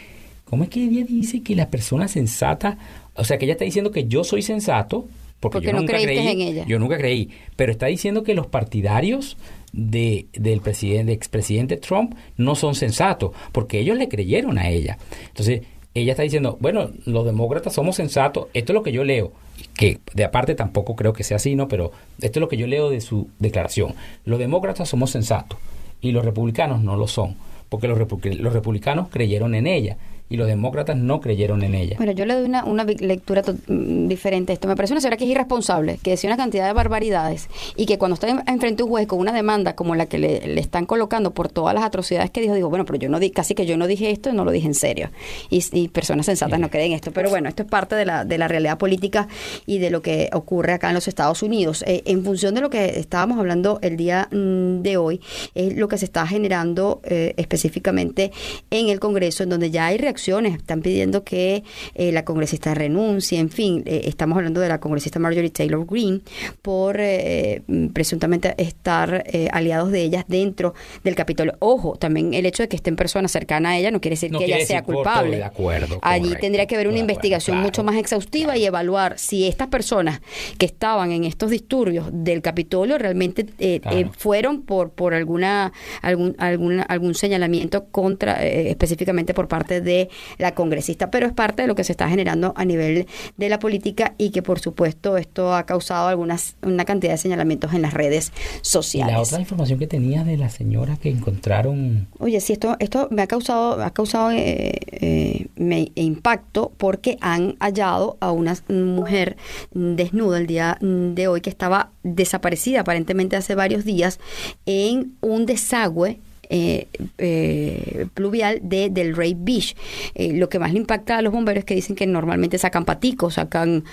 [0.46, 2.78] cómo es que ella dice que las personas sensatas,
[3.16, 5.08] o sea, que ella está diciendo que yo soy sensato?
[5.40, 6.66] Porque, Porque yo no nunca creíste creí, en ella.
[6.68, 7.30] Yo nunca creí.
[7.56, 9.38] Pero está diciendo que los partidarios
[9.72, 14.98] de, del presidente, expresidente Trump no son sensatos, porque ellos le creyeron a ella.
[15.28, 15.62] Entonces,
[15.94, 19.32] ella está diciendo, bueno, los demócratas somos sensatos, esto es lo que yo leo,
[19.76, 21.68] que de aparte tampoco creo que sea así, ¿no?
[21.68, 23.96] Pero esto es lo que yo leo de su declaración.
[24.26, 25.58] Los demócratas somos sensatos
[26.02, 27.36] y los republicanos no lo son,
[27.70, 29.98] porque los, repu- los republicanos creyeron en ella
[30.30, 31.96] y los demócratas no creyeron en ella.
[31.98, 34.68] Bueno, yo le doy una, una lectura mm, diferente a esto.
[34.68, 37.98] Me parece una señora que es irresponsable, que decía una cantidad de barbaridades y que
[37.98, 40.62] cuando está en- enfrente a un juez con una demanda como la que le, le
[40.62, 43.56] están colocando por todas las atrocidades que dijo, digo, bueno, pero yo no di, casi
[43.56, 45.10] que yo no dije esto, no lo dije en serio.
[45.50, 47.12] Y, y personas sensatas no creen esto.
[47.12, 49.28] Pero bueno, esto es parte de la, de la realidad política
[49.66, 51.84] y de lo que ocurre acá en los Estados Unidos.
[51.88, 55.22] Eh, en función de lo que estábamos hablando el día mm, de hoy,
[55.56, 58.32] es lo que se está generando eh, específicamente
[58.70, 61.64] en el Congreso, en donde ya hay reacciones, están pidiendo que
[61.96, 66.22] eh, la congresista renuncie, en fin, eh, estamos hablando de la congresista Marjorie Taylor Greene
[66.62, 71.56] por eh, mm, presuntamente estar eh, aliados de ellas dentro del Capitolio.
[71.60, 74.32] Ojo, también el hecho de que esté en persona cercana a ella no quiere decir
[74.32, 75.38] No que ella sea culpable.
[75.38, 77.68] de acuerdo, Allí correcto, tendría que haber una acuerdo, investigación claro.
[77.68, 80.22] mucho más exhaustiva y evaluar si estas personas
[80.58, 83.98] que estaban en estos disturbios del Capitolio realmente eh, Claro.
[83.98, 90.09] eh, fueron por por alguna algún alguna, algún señalamiento contra eh, específicamente por parte de
[90.38, 93.08] la congresista, pero es parte de lo que se está generando a nivel
[93.38, 97.74] de la política y que por supuesto esto ha causado algunas una cantidad de señalamientos
[97.74, 99.14] en las redes Y sociales.
[99.14, 103.22] la otra información que tenías de la señora que encontraron Oye, sí, esto, esto me
[103.22, 109.38] ha causado, ha causado eh, eh, me- impacto porque han hallado a una mujer
[109.72, 114.20] desnuda el día de hoy que estaba desaparecida aparentemente hace varios días
[114.66, 116.20] en un desagüe
[116.50, 116.88] eh,
[117.20, 119.76] eh, pluvial de Del Rey Beach.
[120.16, 122.86] Eh, lo que más le impacta a los bomberos es que dicen que normalmente sacan
[122.86, 123.84] paticos, sacan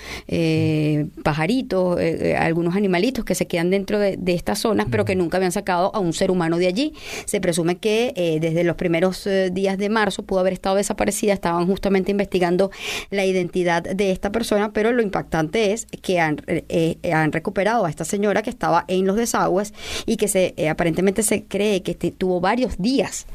[1.23, 1.99] pajaritos,
[2.37, 5.91] algunos animalitos que se quedan dentro de, de estas zonas, pero que nunca habían sacado
[5.95, 6.93] a un ser humano de allí.
[7.25, 12.11] Se presume que desde los primeros días de marzo pudo haber estado desaparecida, estaban justamente
[12.11, 12.71] investigando
[13.11, 16.41] la identidad de esta persona, pero lo impactante es que han,
[17.13, 19.73] han recuperado a esta señora que estaba en los desagües
[20.05, 23.25] y que se aparentemente se cree que este- tuvo varios días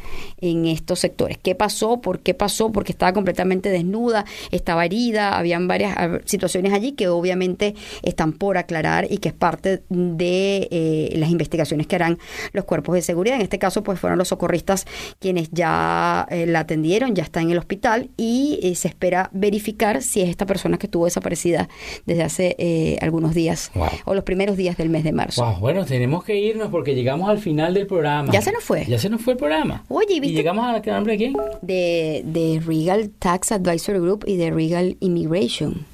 [0.41, 1.37] en estos sectores.
[1.37, 2.01] ¿Qué pasó?
[2.01, 2.73] ¿Por qué pasó?
[2.73, 8.57] Porque estaba completamente desnuda, estaba herida, habían varias ah, situaciones allí que obviamente están por
[8.57, 12.19] aclarar y que es parte de eh, las investigaciones que harán
[12.55, 13.37] los cuerpos de seguridad.
[13.37, 14.87] En este caso, pues fueron los socorristas
[15.19, 20.01] quienes ya eh, la atendieron, ya está en el hospital y eh, se espera verificar
[20.01, 21.69] si es esta persona que estuvo desaparecida
[22.07, 23.89] desde hace algunos días Wow.
[24.07, 25.45] o los primeros días del mes de marzo.
[25.45, 28.33] Wow, bueno, tenemos que irnos porque llegamos al final del programa.
[28.33, 28.85] Ya se nos fue.
[28.87, 29.85] Ya se nos fue el programa.
[29.89, 31.35] Oye, ¿y ¿y viste- llegamos a la nombre de quién?
[31.61, 35.85] De, de Regal Tax Advisory Group y de Regal Immigration.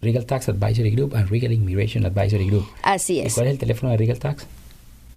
[0.00, 2.66] Regal Tax Advisory Group and Regal Immigration Advisory Group.
[2.82, 3.34] Así ¿Y es.
[3.34, 4.46] cuál es el teléfono de Regal Tax?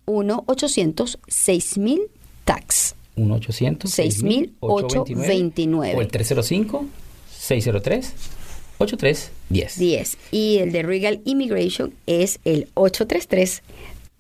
[0.08, 2.00] 1-800-6000
[2.46, 2.96] Tax.
[3.16, 5.96] 1 800 6829.
[5.98, 6.86] o el 305
[7.38, 8.14] 603
[8.80, 9.78] 8310.
[9.78, 10.18] 10.
[10.32, 13.62] Y el de Regal Immigration es el 833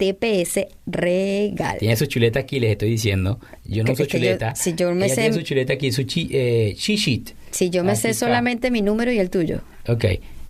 [0.01, 1.77] TPS Regal.
[1.77, 3.39] Tiene su chuleta aquí, les estoy diciendo.
[3.63, 4.55] Yo no uso chuleta.
[4.55, 5.15] Si yo me sé...
[5.15, 7.35] Tiene su chuleta aquí, su chi, eh, chi sheet.
[7.51, 9.61] Si yo me sé solamente mi número y el tuyo.
[9.87, 10.05] Ok.